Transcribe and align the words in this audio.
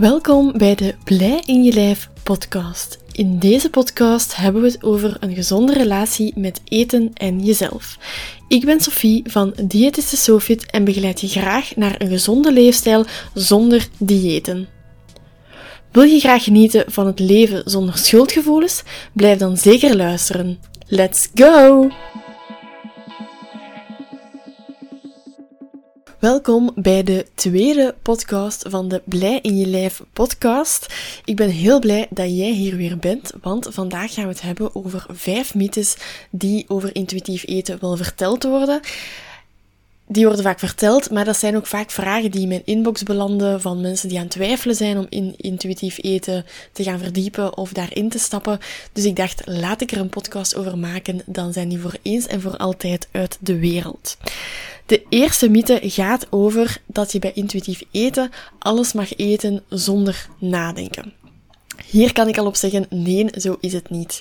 Welkom 0.00 0.52
bij 0.58 0.74
de 0.74 0.94
Blij 1.04 1.42
in 1.44 1.62
je 1.62 1.72
lijf 1.72 2.10
podcast. 2.22 2.98
In 3.12 3.38
deze 3.38 3.70
podcast 3.70 4.36
hebben 4.36 4.62
we 4.62 4.68
het 4.68 4.82
over 4.82 5.16
een 5.20 5.34
gezonde 5.34 5.72
relatie 5.72 6.32
met 6.38 6.60
eten 6.64 7.10
en 7.14 7.44
jezelf. 7.44 7.98
Ik 8.48 8.64
ben 8.64 8.80
Sophie 8.80 9.22
van 9.26 9.52
Diëtiste 9.64 10.16
Sofit 10.16 10.70
en 10.70 10.84
begeleid 10.84 11.20
je 11.20 11.28
graag 11.28 11.76
naar 11.76 11.94
een 11.98 12.08
gezonde 12.08 12.52
leefstijl 12.52 13.04
zonder 13.34 13.88
diëten. 13.98 14.68
Wil 15.90 16.02
je 16.02 16.20
graag 16.20 16.44
genieten 16.44 16.84
van 16.86 17.06
het 17.06 17.18
leven 17.18 17.62
zonder 17.64 17.98
schuldgevoelens? 17.98 18.82
Blijf 19.12 19.38
dan 19.38 19.56
zeker 19.56 19.96
luisteren. 19.96 20.58
Let's 20.86 21.28
go! 21.34 21.88
Welkom 26.20 26.70
bij 26.74 27.02
de 27.02 27.26
tweede 27.34 27.94
podcast 28.02 28.64
van 28.68 28.88
de 28.88 29.02
Blij 29.04 29.38
in 29.42 29.56
je 29.56 29.66
lijf 29.66 30.02
podcast. 30.12 30.94
Ik 31.24 31.36
ben 31.36 31.48
heel 31.48 31.78
blij 31.78 32.06
dat 32.10 32.36
jij 32.36 32.50
hier 32.50 32.76
weer 32.76 32.98
bent, 32.98 33.32
want 33.42 33.68
vandaag 33.70 34.14
gaan 34.14 34.24
we 34.24 34.30
het 34.30 34.42
hebben 34.42 34.74
over 34.74 35.06
vijf 35.08 35.54
mythes 35.54 35.96
die 36.30 36.64
over 36.68 36.94
intuïtief 36.94 37.46
eten 37.46 37.80
wel 37.80 37.96
verteld 37.96 38.42
worden. 38.42 38.80
Die 40.12 40.24
worden 40.24 40.44
vaak 40.44 40.58
verteld, 40.58 41.10
maar 41.10 41.24
dat 41.24 41.36
zijn 41.36 41.56
ook 41.56 41.66
vaak 41.66 41.90
vragen 41.90 42.30
die 42.30 42.40
in 42.40 42.48
mijn 42.48 42.62
inbox 42.64 43.02
belanden 43.02 43.60
van 43.60 43.80
mensen 43.80 44.08
die 44.08 44.18
aan 44.18 44.28
twijfelen 44.28 44.76
zijn 44.76 44.98
om 44.98 45.06
in 45.08 45.34
intuïtief 45.36 45.98
eten 46.02 46.44
te 46.72 46.82
gaan 46.82 46.98
verdiepen 46.98 47.56
of 47.56 47.72
daarin 47.72 48.08
te 48.08 48.18
stappen. 48.18 48.58
Dus 48.92 49.04
ik 49.04 49.16
dacht, 49.16 49.42
laat 49.44 49.80
ik 49.80 49.90
er 49.90 49.98
een 49.98 50.08
podcast 50.08 50.56
over 50.56 50.78
maken, 50.78 51.22
dan 51.26 51.52
zijn 51.52 51.68
die 51.68 51.78
voor 51.78 51.96
eens 52.02 52.26
en 52.26 52.40
voor 52.40 52.56
altijd 52.56 53.08
uit 53.10 53.38
de 53.40 53.58
wereld. 53.58 54.16
De 54.86 55.02
eerste 55.08 55.48
mythe 55.48 55.80
gaat 55.82 56.26
over 56.30 56.80
dat 56.86 57.12
je 57.12 57.18
bij 57.18 57.32
intuïtief 57.34 57.82
eten 57.90 58.30
alles 58.58 58.92
mag 58.92 59.16
eten 59.16 59.62
zonder 59.68 60.28
nadenken. 60.38 61.12
Hier 61.86 62.12
kan 62.12 62.28
ik 62.28 62.38
al 62.38 62.46
op 62.46 62.56
zeggen, 62.56 62.86
nee, 62.88 63.26
zo 63.38 63.56
is 63.60 63.72
het 63.72 63.90
niet. 63.90 64.20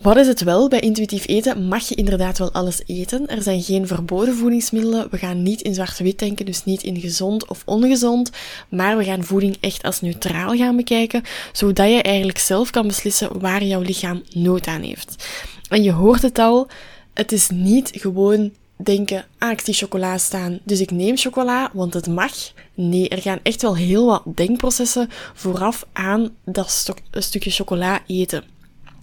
Wat 0.00 0.16
is 0.16 0.26
het 0.26 0.42
wel? 0.42 0.68
Bij 0.68 0.80
intuïtief 0.80 1.28
eten 1.28 1.68
mag 1.68 1.88
je 1.88 1.94
inderdaad 1.94 2.38
wel 2.38 2.52
alles 2.52 2.82
eten. 2.86 3.26
Er 3.26 3.42
zijn 3.42 3.62
geen 3.62 3.86
verboden 3.86 4.36
voedingsmiddelen. 4.36 5.10
We 5.10 5.18
gaan 5.18 5.42
niet 5.42 5.60
in 5.60 5.74
zwart-wit 5.74 6.18
denken, 6.18 6.46
dus 6.46 6.64
niet 6.64 6.82
in 6.82 7.00
gezond 7.00 7.48
of 7.48 7.62
ongezond. 7.64 8.30
Maar 8.68 8.96
we 8.96 9.04
gaan 9.04 9.24
voeding 9.24 9.56
echt 9.60 9.82
als 9.82 10.00
neutraal 10.00 10.56
gaan 10.56 10.76
bekijken, 10.76 11.22
zodat 11.52 11.88
je 11.88 12.02
eigenlijk 12.02 12.38
zelf 12.38 12.70
kan 12.70 12.86
beslissen 12.86 13.40
waar 13.40 13.64
jouw 13.64 13.80
lichaam 13.80 14.22
nood 14.34 14.66
aan 14.66 14.82
heeft. 14.82 15.28
En 15.68 15.82
je 15.82 15.92
hoort 15.92 16.22
het 16.22 16.38
al, 16.38 16.68
het 17.14 17.32
is 17.32 17.48
niet 17.48 17.90
gewoon 17.94 18.50
denken, 18.76 19.24
ah, 19.38 19.50
ik 19.50 19.60
zie 19.60 19.74
chocola 19.74 20.18
staan, 20.18 20.58
dus 20.64 20.80
ik 20.80 20.90
neem 20.90 21.16
chocola, 21.16 21.70
want 21.72 21.94
het 21.94 22.06
mag. 22.06 22.32
Nee, 22.74 23.08
er 23.08 23.20
gaan 23.20 23.40
echt 23.42 23.62
wel 23.62 23.76
heel 23.76 24.06
wat 24.06 24.22
denkprocessen 24.34 25.08
vooraf 25.34 25.86
aan 25.92 26.34
dat 26.44 26.86
stukje 27.12 27.50
chocola 27.50 28.02
eten. 28.06 28.58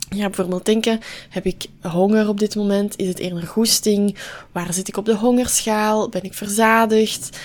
Gaat 0.09 0.19
bijvoorbeeld 0.19 0.65
denken, 0.65 0.99
heb 1.29 1.45
ik 1.45 1.65
honger 1.81 2.27
op 2.27 2.39
dit 2.39 2.55
moment? 2.55 2.97
Is 2.97 3.07
het 3.07 3.19
eerder 3.19 3.47
goesting? 3.47 4.17
Waar 4.51 4.73
zit 4.73 4.87
ik 4.87 4.97
op 4.97 5.05
de 5.05 5.15
hongerschaal? 5.15 6.09
Ben 6.09 6.23
ik 6.23 6.33
verzadigd? 6.33 7.39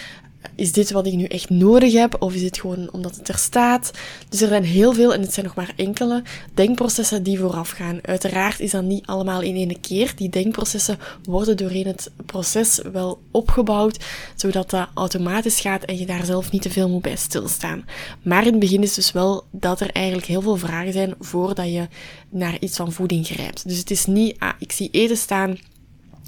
Is 0.54 0.72
dit 0.72 0.90
wat 0.90 1.06
ik 1.06 1.12
nu 1.12 1.24
echt 1.24 1.50
nodig 1.50 1.92
heb? 1.92 2.16
Of 2.18 2.34
is 2.34 2.40
dit 2.40 2.58
gewoon 2.58 2.92
omdat 2.92 3.16
het 3.16 3.28
er 3.28 3.38
staat? 3.38 3.90
Dus 4.28 4.40
er 4.40 4.48
zijn 4.48 4.64
heel 4.64 4.92
veel, 4.92 5.14
en 5.14 5.20
het 5.20 5.32
zijn 5.32 5.46
nog 5.46 5.54
maar 5.54 5.72
enkele, 5.76 6.22
denkprocessen 6.54 7.22
die 7.22 7.38
vooraf 7.38 7.70
gaan. 7.70 7.98
Uiteraard 8.02 8.60
is 8.60 8.70
dat 8.70 8.82
niet 8.82 9.06
allemaal 9.06 9.40
in 9.40 9.56
één 9.56 9.80
keer. 9.80 10.12
Die 10.16 10.28
denkprocessen 10.28 10.98
worden 11.22 11.56
doorheen 11.56 11.86
het 11.86 12.10
proces 12.26 12.80
wel 12.92 13.20
opgebouwd, 13.30 14.04
zodat 14.36 14.70
dat 14.70 14.88
automatisch 14.94 15.60
gaat 15.60 15.84
en 15.84 15.98
je 15.98 16.06
daar 16.06 16.24
zelf 16.24 16.50
niet 16.50 16.62
te 16.62 16.70
veel 16.70 16.88
moet 16.88 17.02
bij 17.02 17.16
stilstaan. 17.16 17.84
Maar 18.22 18.46
in 18.46 18.50
het 18.50 18.60
begin 18.60 18.82
is 18.82 18.94
dus 18.94 19.12
wel 19.12 19.44
dat 19.50 19.80
er 19.80 19.90
eigenlijk 19.90 20.26
heel 20.26 20.42
veel 20.42 20.56
vragen 20.56 20.92
zijn 20.92 21.14
voordat 21.20 21.66
je 21.66 21.88
naar 22.30 22.56
iets 22.60 22.76
van 22.76 22.92
voeding 22.92 23.26
grijpt. 23.26 23.68
Dus 23.68 23.78
het 23.78 23.90
is 23.90 24.06
niet, 24.06 24.38
ah, 24.38 24.52
ik 24.58 24.72
zie 24.72 24.88
eten 24.90 25.16
staan, 25.16 25.58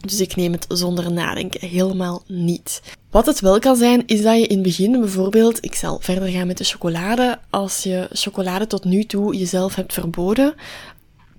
dus 0.06 0.20
ik 0.20 0.37
neem 0.37 0.53
het 0.53 0.65
zonder 0.69 1.12
nadenken. 1.12 1.69
Helemaal 1.69 2.22
niet. 2.26 2.82
Wat 3.10 3.26
het 3.26 3.41
wel 3.41 3.59
kan 3.59 3.76
zijn, 3.76 4.03
is 4.06 4.22
dat 4.22 4.37
je 4.37 4.47
in 4.47 4.54
het 4.54 4.66
begin 4.66 5.00
bijvoorbeeld, 5.00 5.65
ik 5.65 5.75
zal 5.75 5.98
verder 6.00 6.28
gaan 6.28 6.47
met 6.47 6.59
de 6.59 6.65
chocolade, 6.65 7.38
als 7.50 7.82
je 7.82 8.09
chocolade 8.12 8.66
tot 8.66 8.84
nu 8.84 9.04
toe 9.04 9.37
jezelf 9.37 9.75
hebt 9.75 9.93
verboden, 9.93 10.54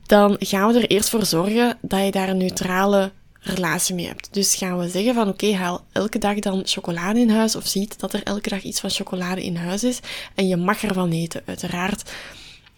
dan 0.05 0.35
gaan 0.39 0.73
we 0.73 0.79
er 0.79 0.87
eerst 0.87 1.09
voor 1.09 1.25
zorgen 1.25 1.77
dat 1.81 2.05
je 2.05 2.11
daar 2.11 2.29
een 2.29 2.37
neutrale 2.37 3.11
relatie 3.39 3.95
mee 3.95 4.07
hebt. 4.07 4.27
Dus 4.31 4.55
gaan 4.55 4.77
we 4.77 4.89
zeggen 4.89 5.13
van 5.13 5.27
oké, 5.27 5.53
haal 5.53 5.85
elke 5.91 6.19
dag 6.19 6.39
dan 6.39 6.61
chocolade 6.65 7.19
in 7.19 7.29
huis 7.29 7.55
of 7.55 7.67
ziet 7.67 7.99
dat 7.99 8.13
er 8.13 8.23
elke 8.23 8.49
dag 8.49 8.63
iets 8.63 8.79
van 8.79 8.89
chocolade 8.89 9.43
in 9.43 9.55
huis 9.55 9.83
is 9.83 9.99
en 10.35 10.47
je 10.47 10.57
mag 10.57 10.83
ervan 10.83 11.11
eten. 11.11 11.41
Uiteraard 11.45 12.11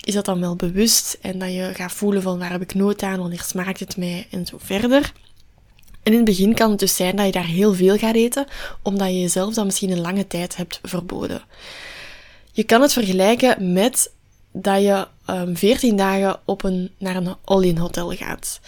is 0.04 0.14
dat 0.14 0.26
dan 0.26 0.40
wel 0.40 0.56
bewust 0.56 1.18
en 1.22 1.40
dat 1.40 1.54
je 1.54 1.72
gaat 1.74 1.92
voelen 1.92 2.22
van 2.22 2.40
waar 2.40 2.52
heb 2.52 2.62
ik 2.62 2.74
nood 2.74 3.04
aan, 3.04 3.20
wanneer 3.20 3.44
smaakt 3.46 3.80
het 3.80 3.98
mij 3.98 4.28
en 4.32 4.46
zo 4.46 4.58
verder. 4.60 5.14
En 6.08 6.14
in 6.14 6.20
het 6.20 6.30
begin 6.30 6.54
kan 6.54 6.70
het 6.70 6.80
dus 6.80 6.96
zijn 6.96 7.16
dat 7.16 7.26
je 7.26 7.32
daar 7.32 7.46
heel 7.46 7.74
veel 7.74 7.98
gaat 7.98 8.16
eten, 8.16 8.46
omdat 8.82 9.08
je 9.08 9.20
jezelf 9.20 9.54
dan 9.54 9.66
misschien 9.66 9.92
een 9.92 10.02
lange 10.02 10.28
tijd 10.28 10.56
hebt 10.56 10.80
verboden. 10.84 11.42
Je 12.52 12.64
kan 12.64 12.82
het 12.82 12.94
vergelijken 12.94 13.74
met 13.74 14.12
dat 14.52 14.82
je 14.82 15.08
um, 15.30 15.58
14 15.58 15.96
dagen 15.96 16.40
op 16.46 16.64
een, 16.64 16.92
naar 16.98 17.16
een 17.16 17.36
all-in 17.44 17.78
hotel 17.78 18.12
gaat. 18.12 18.60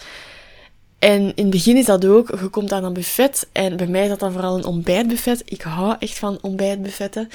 En 0.98 1.20
in 1.20 1.44
het 1.44 1.50
begin 1.50 1.76
is 1.76 1.84
dat 1.84 2.04
ook, 2.04 2.28
je 2.40 2.48
komt 2.48 2.72
aan 2.72 2.84
een 2.84 2.92
buffet, 2.92 3.48
en 3.52 3.76
bij 3.76 3.86
mij 3.86 4.02
is 4.02 4.08
dat 4.08 4.20
dan 4.20 4.32
vooral 4.32 4.56
een 4.56 4.64
ontbijtbuffet. 4.64 5.42
Ik 5.44 5.62
hou 5.62 5.96
echt 5.98 6.18
van 6.18 6.38
ontbijtbuffetten. 6.40 7.28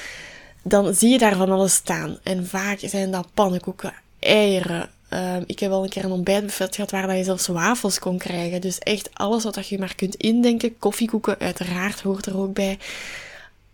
Dan 0.62 0.94
zie 0.94 1.10
je 1.10 1.18
daar 1.18 1.36
van 1.36 1.50
alles 1.50 1.74
staan. 1.74 2.18
En 2.22 2.46
vaak 2.46 2.78
zijn 2.80 3.10
dat 3.10 3.28
pannenkoeken, 3.34 3.94
eieren, 4.18 4.90
Um, 5.16 5.44
ik 5.46 5.58
heb 5.58 5.70
al 5.70 5.82
een 5.82 5.88
keer 5.88 6.04
een 6.04 6.10
ontbijtbuffet 6.10 6.74
gehad 6.74 6.90
waar 6.90 7.16
je 7.16 7.24
zelfs 7.24 7.46
wafels 7.46 7.98
kon 7.98 8.18
krijgen. 8.18 8.60
Dus 8.60 8.78
echt 8.78 9.10
alles 9.12 9.44
wat 9.44 9.68
je 9.68 9.78
maar 9.78 9.94
kunt 9.94 10.14
indenken. 10.14 10.78
Koffiekoeken 10.78 11.38
uiteraard 11.38 12.00
hoort 12.00 12.26
er 12.26 12.38
ook 12.38 12.54
bij. 12.54 12.78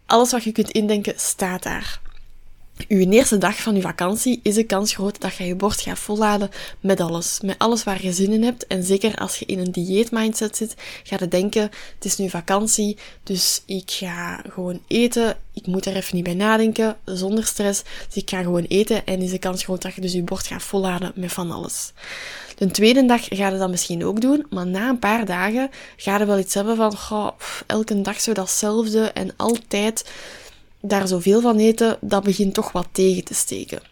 Alles 0.07 0.31
wat 0.31 0.45
je 0.45 0.53
kunt 0.53 0.71
indenken 0.71 1.15
staat 1.17 1.63
daar. 1.63 2.01
Uw 2.89 3.11
eerste 3.11 3.39
dag 3.39 3.57
van 3.57 3.75
uw 3.75 3.81
vakantie 3.81 4.41
is 4.43 4.55
de 4.55 4.65
kans 4.65 4.95
groot 4.95 5.21
dat 5.21 5.35
je 5.35 5.45
je 5.45 5.55
bord 5.55 5.81
gaat 5.81 5.99
volladen 5.99 6.51
met 6.81 7.01
alles. 7.01 7.41
Met 7.43 7.59
alles 7.59 7.85
waar 7.85 8.03
je 8.03 8.13
zin 8.13 8.33
in 8.33 8.43
hebt. 8.43 8.67
En 8.67 8.83
zeker 8.83 9.15
als 9.15 9.39
je 9.39 9.45
in 9.45 9.59
een 9.59 9.73
dieetmindset 9.73 10.57
zit, 10.57 10.75
ga 11.03 11.17
je 11.21 11.29
denken, 11.29 11.63
het 11.95 12.05
is 12.05 12.17
nu 12.17 12.31
vakantie, 12.31 12.97
dus 13.23 13.63
ik 13.67 13.91
ga 13.91 14.43
gewoon 14.49 14.83
eten. 14.87 15.37
Ik 15.53 15.67
moet 15.67 15.87
er 15.87 15.97
even 15.97 16.15
niet 16.15 16.25
bij 16.25 16.35
nadenken, 16.35 16.97
zonder 17.05 17.47
stress. 17.47 17.83
Dus 18.07 18.23
ik 18.23 18.31
ga 18.31 18.43
gewoon 18.43 18.65
eten 18.65 19.07
en 19.07 19.21
is 19.21 19.31
de 19.31 19.39
kans 19.39 19.65
groot 19.65 19.83
dat 19.83 19.95
je 19.95 20.01
dus 20.01 20.13
je 20.13 20.23
bord 20.23 20.47
gaat 20.47 20.63
volladen 20.63 21.13
met 21.15 21.33
van 21.33 21.51
alles. 21.51 21.93
De 22.57 22.71
tweede 22.71 23.07
dag 23.07 23.27
ga 23.29 23.49
je 23.49 23.59
dat 23.59 23.71
misschien 23.71 24.05
ook 24.05 24.21
doen, 24.21 24.47
maar 24.51 24.67
na 24.67 24.89
een 24.89 24.99
paar 24.99 25.27
dagen 25.27 25.71
ga 25.97 26.19
je 26.19 26.25
wel 26.25 26.39
iets 26.39 26.55
hebben 26.55 26.77
van, 26.77 26.97
goh, 26.97 27.31
elke 27.67 28.01
dag 28.01 28.21
zo 28.21 28.33
datzelfde 28.33 29.05
en 29.05 29.33
altijd 29.37 30.05
daar 30.83 31.09
zoveel 31.09 31.41
van 31.41 31.59
eten, 31.59 31.97
dat 32.01 32.23
begint 32.23 32.55
toch 32.55 32.73
wat 32.73 32.89
tegen 32.93 33.25
te 33.25 33.35
steken. 33.35 33.83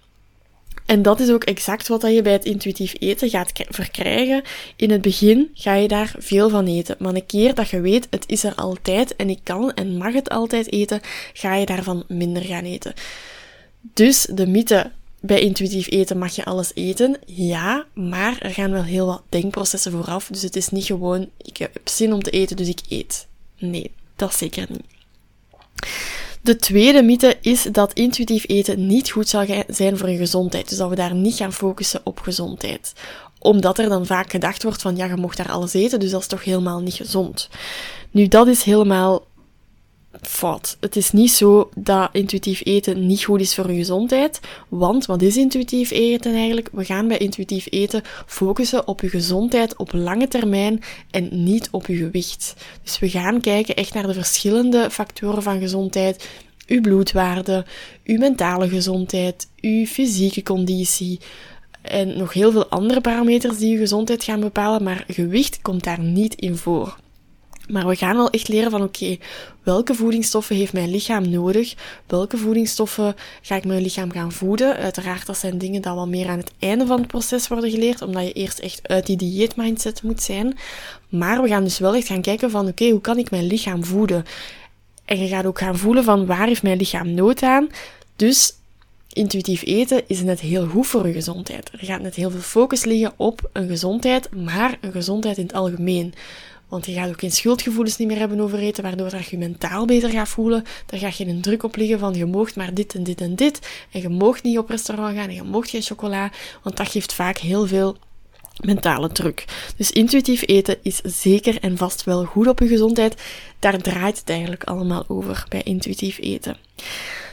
En 0.86 1.02
dat 1.02 1.20
is 1.20 1.30
ook 1.30 1.44
exact 1.44 1.88
wat 1.88 2.02
je 2.02 2.22
bij 2.22 2.32
het 2.32 2.44
intuïtief 2.44 2.94
eten 2.98 3.28
gaat 3.30 3.52
verkrijgen. 3.68 4.42
In 4.76 4.90
het 4.90 5.02
begin 5.02 5.50
ga 5.54 5.74
je 5.74 5.88
daar 5.88 6.14
veel 6.18 6.48
van 6.48 6.66
eten. 6.66 6.96
Maar 6.98 7.14
een 7.14 7.26
keer 7.26 7.54
dat 7.54 7.68
je 7.68 7.80
weet, 7.80 8.06
het 8.10 8.24
is 8.26 8.44
er 8.44 8.54
altijd 8.54 9.16
en 9.16 9.30
ik 9.30 9.40
kan 9.42 9.72
en 9.74 9.96
mag 9.96 10.12
het 10.12 10.28
altijd 10.28 10.72
eten, 10.72 11.00
ga 11.32 11.54
je 11.54 11.66
daarvan 11.66 12.04
minder 12.08 12.42
gaan 12.42 12.64
eten. 12.64 12.94
Dus 13.80 14.26
de 14.30 14.46
mythe, 14.46 14.90
bij 15.20 15.40
intuïtief 15.40 15.90
eten 15.90 16.18
mag 16.18 16.34
je 16.34 16.44
alles 16.44 16.70
eten. 16.74 17.16
Ja, 17.26 17.86
maar 17.94 18.38
er 18.40 18.50
gaan 18.50 18.70
wel 18.70 18.84
heel 18.84 19.06
wat 19.06 19.22
denkprocessen 19.28 19.92
vooraf. 19.92 20.28
Dus 20.30 20.42
het 20.42 20.56
is 20.56 20.68
niet 20.68 20.84
gewoon, 20.84 21.28
ik 21.36 21.56
heb 21.56 21.80
zin 21.84 22.12
om 22.12 22.22
te 22.22 22.30
eten, 22.30 22.56
dus 22.56 22.68
ik 22.68 22.80
eet. 22.88 23.26
Nee, 23.58 23.90
dat 24.16 24.34
zeker 24.34 24.66
niet. 24.68 24.84
De 26.42 26.56
tweede 26.56 27.02
mythe 27.02 27.36
is 27.40 27.62
dat 27.62 27.92
intuïtief 27.92 28.44
eten 28.48 28.86
niet 28.86 29.10
goed 29.10 29.28
zou 29.28 29.64
zijn 29.68 29.98
voor 29.98 30.10
je 30.10 30.16
gezondheid. 30.16 30.68
Dus 30.68 30.78
dat 30.78 30.88
we 30.88 30.94
daar 30.94 31.14
niet 31.14 31.34
gaan 31.34 31.52
focussen 31.52 32.00
op 32.04 32.20
gezondheid. 32.20 32.92
Omdat 33.38 33.78
er 33.78 33.88
dan 33.88 34.06
vaak 34.06 34.30
gedacht 34.30 34.62
wordt 34.62 34.82
van 34.82 34.96
ja, 34.96 35.04
je 35.04 35.16
mocht 35.16 35.36
daar 35.36 35.50
alles 35.50 35.72
eten, 35.72 36.00
dus 36.00 36.10
dat 36.10 36.20
is 36.20 36.26
toch 36.26 36.44
helemaal 36.44 36.80
niet 36.80 36.94
gezond. 36.94 37.48
Nu, 38.10 38.28
dat 38.28 38.46
is 38.46 38.62
helemaal 38.62 39.24
fout. 40.20 40.76
Het 40.80 40.96
is 40.96 41.10
niet 41.10 41.30
zo 41.30 41.70
dat 41.74 42.08
intuïtief 42.12 42.60
eten 42.64 43.06
niet 43.06 43.24
goed 43.24 43.40
is 43.40 43.54
voor 43.54 43.70
je 43.70 43.76
gezondheid. 43.76 44.40
Want 44.68 45.06
wat 45.06 45.22
is 45.22 45.36
intuïtief 45.36 45.90
eten 45.90 46.34
eigenlijk? 46.34 46.68
We 46.72 46.84
gaan 46.84 47.08
bij 47.08 47.18
intuïtief 47.18 47.66
eten 47.70 48.02
focussen 48.26 48.88
op 48.88 49.00
je 49.00 49.08
gezondheid 49.08 49.76
op 49.76 49.92
lange 49.92 50.28
termijn 50.28 50.82
en 51.10 51.44
niet 51.44 51.68
op 51.70 51.86
je 51.86 51.96
gewicht. 51.96 52.54
Dus 52.82 52.98
we 52.98 53.10
gaan 53.10 53.40
kijken 53.40 53.74
echt 53.74 53.94
naar 53.94 54.06
de 54.06 54.14
verschillende 54.14 54.90
factoren 54.90 55.42
van 55.42 55.60
gezondheid. 55.60 56.28
Uw 56.66 56.80
bloedwaarde, 56.80 57.64
uw 58.04 58.18
mentale 58.18 58.68
gezondheid, 58.68 59.48
uw 59.60 59.86
fysieke 59.86 60.42
conditie, 60.42 61.20
en 61.82 62.18
nog 62.18 62.32
heel 62.32 62.52
veel 62.52 62.66
andere 62.66 63.00
parameters 63.00 63.58
die 63.58 63.72
je 63.72 63.78
gezondheid 63.78 64.24
gaan 64.24 64.40
bepalen, 64.40 64.82
maar 64.82 65.04
gewicht 65.06 65.62
komt 65.62 65.84
daar 65.84 66.00
niet 66.00 66.34
in 66.34 66.56
voor. 66.56 66.99
Maar 67.70 67.86
we 67.86 67.96
gaan 67.96 68.16
wel 68.16 68.30
echt 68.30 68.48
leren 68.48 68.70
van 68.70 68.82
oké, 68.82 69.16
welke 69.62 69.94
voedingsstoffen 69.94 70.56
heeft 70.56 70.72
mijn 70.72 70.90
lichaam 70.90 71.30
nodig? 71.30 71.74
Welke 72.06 72.36
voedingsstoffen 72.36 73.14
ga 73.42 73.56
ik 73.56 73.64
mijn 73.64 73.82
lichaam 73.82 74.10
gaan 74.10 74.32
voeden? 74.32 74.76
Uiteraard, 74.76 75.26
dat 75.26 75.38
zijn 75.38 75.58
dingen 75.58 75.82
die 75.82 75.92
wel 75.92 76.08
meer 76.08 76.28
aan 76.28 76.38
het 76.38 76.52
einde 76.58 76.86
van 76.86 76.98
het 76.98 77.06
proces 77.06 77.48
worden 77.48 77.70
geleerd, 77.70 78.02
omdat 78.02 78.26
je 78.26 78.32
eerst 78.32 78.58
echt 78.58 78.88
uit 78.88 79.06
die 79.06 79.16
dieetmindset 79.16 80.02
moet 80.02 80.22
zijn. 80.22 80.58
Maar 81.08 81.42
we 81.42 81.48
gaan 81.48 81.64
dus 81.64 81.78
wel 81.78 81.94
echt 81.94 82.06
gaan 82.06 82.22
kijken 82.22 82.50
van 82.50 82.68
oké, 82.68 82.88
hoe 82.88 83.00
kan 83.00 83.18
ik 83.18 83.30
mijn 83.30 83.46
lichaam 83.46 83.84
voeden? 83.84 84.24
En 85.04 85.18
je 85.18 85.28
gaat 85.28 85.46
ook 85.46 85.58
gaan 85.58 85.78
voelen 85.78 86.04
van 86.04 86.26
waar 86.26 86.46
heeft 86.46 86.62
mijn 86.62 86.78
lichaam 86.78 87.14
nood 87.14 87.42
aan? 87.42 87.68
Dus 88.16 88.54
intuïtief 89.12 89.62
eten 89.64 90.02
is 90.06 90.22
net 90.22 90.40
heel 90.40 90.66
goed 90.66 90.86
voor 90.86 91.06
je 91.06 91.12
gezondheid. 91.12 91.70
Er 91.72 91.84
gaat 91.84 92.00
net 92.00 92.14
heel 92.14 92.30
veel 92.30 92.40
focus 92.40 92.84
liggen 92.84 93.12
op 93.16 93.50
een 93.52 93.68
gezondheid, 93.68 94.34
maar 94.34 94.78
een 94.80 94.92
gezondheid 94.92 95.36
in 95.36 95.42
het 95.42 95.54
algemeen. 95.54 96.14
Want 96.70 96.86
je 96.86 96.92
gaat 96.92 97.08
ook 97.08 97.20
geen 97.20 97.32
schuldgevoelens 97.32 97.96
niet 97.96 98.08
meer 98.08 98.18
hebben 98.18 98.40
over 98.40 98.58
eten, 98.58 98.82
waardoor 98.82 99.10
dat 99.10 99.26
je 99.26 99.38
mentaal 99.38 99.86
beter 99.86 100.10
gaat 100.10 100.28
voelen. 100.28 100.64
Daar 100.86 101.00
gaat 101.00 101.14
geen 101.14 101.40
druk 101.40 101.62
op 101.62 101.76
liggen 101.76 101.98
van 101.98 102.14
je 102.14 102.26
moogt 102.26 102.56
maar 102.56 102.74
dit 102.74 102.94
en 102.94 103.02
dit 103.02 103.20
en 103.20 103.34
dit. 103.34 103.68
En 103.90 104.00
je 104.00 104.08
moogt 104.08 104.42
niet 104.42 104.58
op 104.58 104.68
restaurant 104.68 105.16
gaan 105.16 105.28
en 105.28 105.34
je 105.34 105.42
moogt 105.42 105.70
geen 105.70 105.82
chocola, 105.82 106.30
want 106.62 106.76
dat 106.76 106.88
geeft 106.88 107.12
vaak 107.12 107.38
heel 107.38 107.66
veel 107.66 107.96
mentale 108.60 109.08
druk. 109.12 109.44
Dus 109.76 109.90
intuïtief 109.90 110.42
eten 110.46 110.76
is 110.82 111.00
zeker 111.02 111.60
en 111.60 111.76
vast 111.76 112.04
wel 112.04 112.24
goed 112.24 112.46
op 112.46 112.58
je 112.58 112.66
gezondheid. 112.66 113.22
Daar 113.58 113.78
draait 113.78 114.18
het 114.18 114.28
eigenlijk 114.28 114.64
allemaal 114.64 115.04
over 115.08 115.44
bij 115.48 115.62
intuïtief 115.62 116.18
eten. 116.18 116.56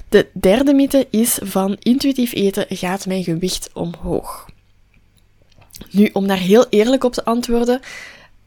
De 0.09 0.27
derde 0.33 0.73
mythe 0.73 1.07
is 1.09 1.39
van 1.43 1.77
intuïtief 1.79 2.33
eten 2.33 2.65
gaat 2.69 3.05
mijn 3.05 3.23
gewicht 3.23 3.69
omhoog. 3.73 4.45
Nu, 5.91 6.09
om 6.13 6.27
daar 6.27 6.37
heel 6.37 6.65
eerlijk 6.69 7.03
op 7.03 7.13
te 7.13 7.25
antwoorden, 7.25 7.79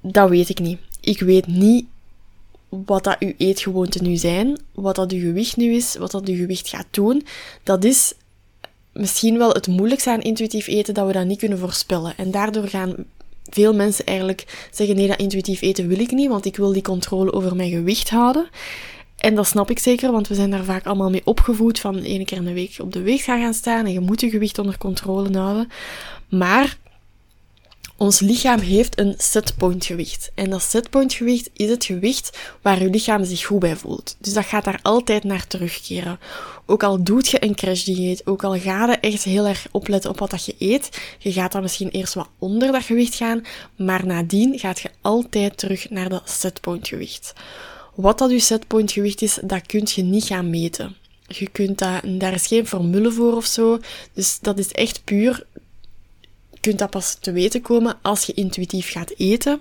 dat 0.00 0.29
weet 0.29 0.49
ik 0.49 0.58
niet. 0.58 0.79
Ik 1.00 1.20
weet 1.20 1.47
niet 1.47 1.87
wat 2.69 3.05
dat 3.05 3.17
uw 3.19 3.32
eetgewoonten 3.37 4.02
nu 4.02 4.17
zijn, 4.17 4.58
wat 4.73 4.97
dat 4.97 5.12
uw 5.12 5.20
gewicht 5.20 5.56
nu 5.56 5.73
is, 5.73 5.97
wat 5.97 6.11
dat 6.11 6.29
uw 6.29 6.37
gewicht 6.37 6.69
gaat 6.69 6.87
doen. 6.91 7.26
Dat 7.62 7.85
is 7.85 8.14
misschien 8.93 9.38
wel 9.38 9.52
het 9.52 9.67
moeilijkste 9.67 10.11
aan 10.11 10.20
intuïtief 10.20 10.67
eten, 10.67 10.94
dat 10.94 11.06
we 11.06 11.12
dat 11.12 11.26
niet 11.26 11.38
kunnen 11.38 11.58
voorspellen. 11.58 12.17
En 12.17 12.31
daardoor 12.31 12.69
gaan 12.69 12.94
veel 13.44 13.75
mensen 13.75 14.06
eigenlijk 14.06 14.69
zeggen, 14.70 14.97
nee, 14.97 15.08
dat 15.08 15.19
intuïtief 15.19 15.61
eten 15.61 15.88
wil 15.88 15.99
ik 15.99 16.11
niet, 16.11 16.29
want 16.29 16.44
ik 16.44 16.56
wil 16.56 16.73
die 16.73 16.82
controle 16.82 17.32
over 17.32 17.56
mijn 17.56 17.70
gewicht 17.70 18.11
houden. 18.11 18.49
En 19.17 19.35
dat 19.35 19.46
snap 19.46 19.70
ik 19.70 19.79
zeker, 19.79 20.12
want 20.12 20.29
we 20.29 20.35
zijn 20.35 20.50
daar 20.50 20.64
vaak 20.64 20.87
allemaal 20.87 21.11
mee 21.11 21.23
opgevoed 21.25 21.81
van 21.81 22.03
één 22.03 22.25
keer 22.25 22.38
in 22.38 22.44
de 22.44 22.53
week 22.53 22.76
op 22.81 22.93
de 22.93 23.03
weeg 23.03 23.25
gaan, 23.25 23.41
gaan 23.41 23.55
staan 23.55 23.87
en 23.87 23.93
je 23.93 24.00
moet 24.00 24.20
je 24.20 24.31
gewicht 24.31 24.58
onder 24.58 24.79
controle 24.79 25.38
houden. 25.38 25.69
Maar 26.29 26.79
ons 28.00 28.20
lichaam 28.20 28.61
heeft 28.61 28.99
een 28.99 29.14
setpoint 29.17 29.85
gewicht. 29.85 30.31
En 30.35 30.50
dat 30.50 30.62
setpoint 30.62 31.12
gewicht 31.12 31.50
is 31.52 31.69
het 31.69 31.85
gewicht 31.85 32.38
waar 32.62 32.82
je 32.82 32.91
lichaam 32.91 33.25
zich 33.25 33.44
goed 33.44 33.58
bij 33.58 33.76
voelt. 33.76 34.17
Dus 34.19 34.32
dat 34.32 34.44
gaat 34.44 34.64
daar 34.64 34.79
altijd 34.82 35.25
naar 35.25 35.47
terugkeren. 35.47 36.19
Ook 36.67 36.82
al 36.82 37.02
doet 37.02 37.29
je 37.29 37.44
een 37.44 37.55
crash 37.55 37.85
dieet, 37.85 38.26
ook 38.26 38.44
al 38.44 38.58
ga 38.58 38.87
je 38.87 38.97
echt 38.97 39.23
heel 39.23 39.47
erg 39.47 39.67
opletten 39.70 40.11
op 40.11 40.19
wat 40.19 40.31
dat 40.31 40.44
je 40.44 40.55
eet, 40.58 41.00
je 41.19 41.32
gaat 41.32 41.52
dan 41.52 41.62
misschien 41.62 41.88
eerst 41.88 42.14
wat 42.14 42.29
onder 42.38 42.73
dat 42.73 42.82
gewicht 42.82 43.14
gaan, 43.14 43.43
maar 43.76 44.06
nadien 44.06 44.58
gaat 44.58 44.81
je 44.81 44.91
altijd 45.00 45.58
terug 45.58 45.91
naar 45.91 46.08
dat 46.08 46.31
setpoint 46.31 46.88
gewicht. 46.88 47.32
Wat 47.94 48.19
dat 48.19 48.31
je 48.31 48.41
setpoint 48.41 48.93
gewicht 48.93 49.23
is, 49.23 49.38
dat 49.43 49.67
kun 49.67 49.87
je 49.94 50.03
niet 50.03 50.25
gaan 50.25 50.50
meten. 50.50 50.96
Je 51.26 51.49
kunt 51.49 51.79
dat, 51.79 52.00
daar 52.05 52.32
is 52.32 52.46
geen 52.46 52.67
formule 52.67 53.12
voor 53.12 53.37
of 53.37 53.46
zo. 53.46 53.79
Dus 54.12 54.38
dat 54.41 54.58
is 54.58 54.73
echt 54.73 55.05
puur 55.05 55.46
kunt 56.61 56.79
dat 56.79 56.91
pas 56.91 57.15
te 57.15 57.33
weten 57.33 57.61
komen 57.61 57.99
als 58.03 58.25
je 58.25 58.33
intuïtief 58.35 58.91
gaat 58.91 59.12
eten. 59.17 59.61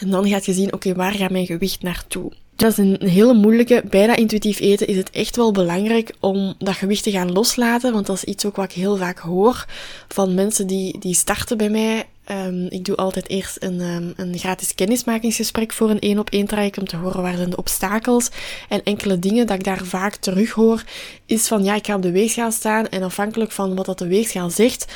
En 0.00 0.10
dan 0.10 0.28
gaat 0.28 0.44
je 0.44 0.52
zien, 0.52 0.72
oké, 0.72 0.94
waar 0.94 1.12
gaat 1.12 1.30
mijn 1.30 1.46
gewicht 1.46 1.82
naartoe? 1.82 2.32
Dat 2.56 2.70
is 2.70 2.76
een 2.76 3.08
hele 3.08 3.34
moeilijke. 3.34 3.82
Bij 3.90 4.06
dat 4.06 4.16
intuïtief 4.16 4.60
eten 4.60 4.86
is 4.86 4.96
het 4.96 5.10
echt 5.10 5.36
wel 5.36 5.52
belangrijk 5.52 6.14
om 6.20 6.54
dat 6.58 6.74
gewicht 6.74 7.02
te 7.02 7.10
gaan 7.10 7.32
loslaten. 7.32 7.92
Want 7.92 8.06
dat 8.06 8.16
is 8.16 8.24
iets 8.24 8.44
ook 8.44 8.56
wat 8.56 8.64
ik 8.64 8.72
heel 8.72 8.96
vaak 8.96 9.18
hoor 9.18 9.66
van 10.08 10.34
mensen 10.34 10.66
die, 10.66 10.98
die 10.98 11.14
starten 11.14 11.56
bij 11.56 11.70
mij. 11.70 12.06
Um, 12.30 12.66
ik 12.68 12.84
doe 12.84 12.96
altijd 12.96 13.28
eerst 13.28 13.56
een, 13.60 13.80
um, 13.80 14.12
een 14.16 14.38
gratis 14.38 14.74
kennismakingsgesprek 14.74 15.72
voor 15.72 15.90
een 15.90 16.00
één 16.00 16.18
op 16.18 16.30
één 16.30 16.46
traject 16.46 16.78
om 16.78 16.86
te 16.86 16.96
horen 16.96 17.22
waar 17.22 17.36
zijn 17.36 17.50
de 17.50 17.56
obstakels. 17.56 18.28
En 18.68 18.82
enkele 18.82 19.18
dingen 19.18 19.46
dat 19.46 19.56
ik 19.56 19.64
daar 19.64 19.84
vaak 19.84 20.16
terug 20.16 20.50
hoor, 20.50 20.82
is 21.26 21.46
van 21.46 21.64
ja, 21.64 21.74
ik 21.74 21.86
ga 21.86 21.94
op 21.94 22.02
de 22.02 22.10
weegschaal 22.10 22.52
staan 22.52 22.88
en 22.88 23.02
afhankelijk 23.02 23.52
van 23.52 23.74
wat 23.74 23.86
dat 23.86 23.98
de 23.98 24.06
weegschaal 24.06 24.50
zegt, 24.50 24.92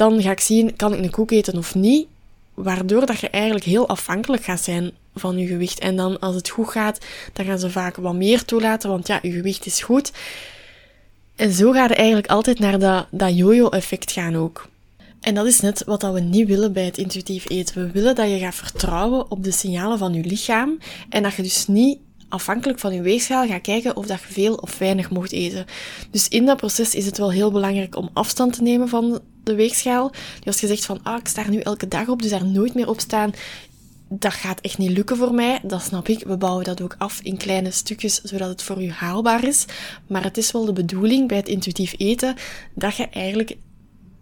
dan 0.00 0.22
ga 0.22 0.30
ik 0.30 0.40
zien, 0.40 0.76
kan 0.76 0.94
ik 0.94 1.02
een 1.04 1.10
koek 1.10 1.30
eten 1.30 1.58
of 1.58 1.74
niet? 1.74 2.06
Waardoor 2.54 3.06
dat 3.06 3.20
je 3.20 3.30
eigenlijk 3.30 3.64
heel 3.64 3.88
afhankelijk 3.88 4.44
gaat 4.44 4.60
zijn 4.60 4.90
van 5.14 5.38
je 5.38 5.46
gewicht. 5.46 5.78
En 5.78 5.96
dan 5.96 6.18
als 6.18 6.34
het 6.34 6.48
goed 6.48 6.68
gaat, 6.68 6.98
dan 7.32 7.44
gaan 7.46 7.58
ze 7.58 7.70
vaak 7.70 7.96
wat 7.96 8.14
meer 8.14 8.44
toelaten, 8.44 8.90
want 8.90 9.06
ja, 9.06 9.18
je 9.22 9.30
gewicht 9.30 9.66
is 9.66 9.82
goed. 9.82 10.12
En 11.36 11.52
zo 11.52 11.72
gaat 11.72 11.88
het 11.88 11.98
eigenlijk 11.98 12.28
altijd 12.28 12.58
naar 12.58 12.78
dat, 12.78 13.06
dat 13.10 13.36
yo-yo-effect 13.36 14.12
gaan 14.12 14.36
ook. 14.36 14.68
En 15.20 15.34
dat 15.34 15.46
is 15.46 15.60
net 15.60 15.84
wat 15.84 16.02
we 16.02 16.20
niet 16.20 16.48
willen 16.48 16.72
bij 16.72 16.84
het 16.84 16.98
intuïtief 16.98 17.50
eten. 17.50 17.84
We 17.84 17.90
willen 17.90 18.14
dat 18.14 18.30
je 18.30 18.38
gaat 18.38 18.54
vertrouwen 18.54 19.30
op 19.30 19.44
de 19.44 19.50
signalen 19.50 19.98
van 19.98 20.14
je 20.14 20.24
lichaam 20.24 20.78
en 21.08 21.22
dat 21.22 21.34
je 21.34 21.42
dus 21.42 21.66
niet 21.66 21.98
afhankelijk 22.30 22.78
van 22.78 22.94
je 22.94 23.02
weegschaal 23.02 23.46
gaat 23.46 23.60
kijken 23.60 23.96
of 23.96 24.06
dat 24.06 24.20
je 24.20 24.32
veel 24.32 24.54
of 24.54 24.78
weinig 24.78 25.10
mocht 25.10 25.32
eten. 25.32 25.64
Dus 26.10 26.28
in 26.28 26.46
dat 26.46 26.56
proces 26.56 26.94
is 26.94 27.06
het 27.06 27.18
wel 27.18 27.32
heel 27.32 27.50
belangrijk 27.50 27.96
om 27.96 28.10
afstand 28.12 28.52
te 28.52 28.62
nemen 28.62 28.88
van 28.88 29.20
de 29.44 29.54
weegschaal. 29.54 30.12
Als 30.44 30.60
je 30.60 30.66
zegt 30.66 30.84
van, 30.84 31.00
ah, 31.02 31.18
ik 31.18 31.28
sta 31.28 31.44
er 31.44 31.50
nu 31.50 31.60
elke 31.60 31.88
dag 31.88 32.08
op, 32.08 32.22
dus 32.22 32.30
daar 32.30 32.46
nooit 32.46 32.74
meer 32.74 32.88
op 32.88 33.00
staan, 33.00 33.32
dat 34.08 34.32
gaat 34.32 34.60
echt 34.60 34.78
niet 34.78 34.90
lukken 34.90 35.16
voor 35.16 35.34
mij. 35.34 35.60
Dat 35.62 35.82
snap 35.82 36.08
ik. 36.08 36.24
We 36.26 36.36
bouwen 36.36 36.64
dat 36.64 36.82
ook 36.82 36.94
af 36.98 37.20
in 37.22 37.36
kleine 37.36 37.70
stukjes, 37.70 38.20
zodat 38.22 38.48
het 38.48 38.62
voor 38.62 38.82
u 38.82 38.90
haalbaar 38.90 39.44
is. 39.44 39.64
Maar 40.06 40.22
het 40.22 40.36
is 40.36 40.52
wel 40.52 40.64
de 40.64 40.72
bedoeling 40.72 41.28
bij 41.28 41.36
het 41.36 41.48
intuïtief 41.48 41.94
eten 41.96 42.34
dat 42.74 42.96
je 42.96 43.08
eigenlijk 43.08 43.56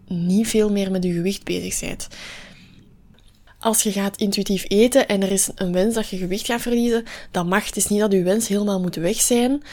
niet 0.07 0.47
veel 0.47 0.71
meer 0.71 0.91
met 0.91 1.03
je 1.03 1.13
gewicht 1.13 1.43
bezig 1.43 1.79
bent. 1.79 2.07
Als 3.59 3.83
je 3.83 3.91
gaat 3.91 4.17
intuïtief 4.17 4.65
eten 4.67 5.07
en 5.07 5.21
er 5.21 5.31
is 5.31 5.49
een 5.55 5.73
wens 5.73 5.95
dat 5.95 6.09
je 6.09 6.17
gewicht 6.17 6.45
gaat 6.45 6.61
verliezen, 6.61 7.03
dat 7.31 7.45
mag. 7.45 7.65
Het 7.65 7.75
is 7.75 7.87
niet 7.87 7.99
dat 7.99 8.11
je 8.11 8.23
wens 8.23 8.47
helemaal 8.47 8.79
moet 8.79 8.95
weg 8.95 9.21
zijn, 9.21 9.63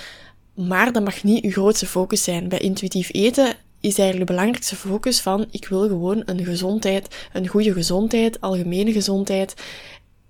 maar 0.55 0.93
dat 0.93 1.05
mag 1.05 1.23
niet 1.23 1.45
je 1.45 1.51
grootste 1.51 1.87
focus 1.87 2.23
zijn. 2.23 2.49
Bij 2.49 2.59
intuïtief 2.59 3.09
eten 3.13 3.55
is 3.81 3.99
eigenlijk 3.99 4.29
de 4.29 4.35
belangrijkste 4.35 4.77
focus 4.77 5.21
van 5.21 5.47
ik 5.51 5.69
wil 5.69 5.89
gewoon 5.89 6.23
een 6.25 6.45
gezondheid, 6.45 7.29
een 7.33 7.47
goede 7.47 7.73
gezondheid, 7.73 8.41
algemene 8.41 8.93
gezondheid. 8.93 9.55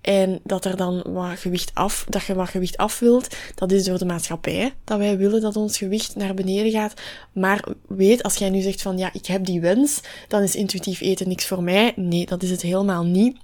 En 0.01 0.41
dat 0.45 0.65
er 0.65 0.77
dan 0.77 1.03
wat 1.09 1.39
gewicht 1.39 1.71
af, 1.75 2.07
dat 2.09 2.25
je 2.25 2.35
wat 2.35 2.49
gewicht 2.49 2.77
af 2.77 2.99
wilt, 2.99 3.37
dat 3.55 3.73
is 3.73 3.85
door 3.85 3.99
de 3.99 4.05
maatschappij. 4.05 4.75
Dat 4.85 4.99
wij 4.99 5.17
willen 5.17 5.41
dat 5.41 5.57
ons 5.57 5.79
gewicht 5.79 6.17
naar 6.17 6.35
beneden 6.35 6.73
gaat. 6.73 7.01
Maar 7.33 7.65
weet, 7.89 8.23
als 8.23 8.37
jij 8.37 8.51
nu 8.51 8.61
zegt 8.61 8.83
van 8.83 8.99
ja, 8.99 9.11
ik 9.13 9.27
heb 9.27 9.45
die 9.45 9.61
wens, 9.61 10.01
dan 10.29 10.43
is 10.43 10.55
intuïtief 10.55 11.01
eten 11.01 11.29
niks 11.29 11.47
voor 11.47 11.63
mij. 11.63 11.93
Nee, 11.97 12.27
dat 12.27 12.43
is 12.43 12.51
het 12.51 12.63
helemaal 12.63 13.05
niet. 13.05 13.37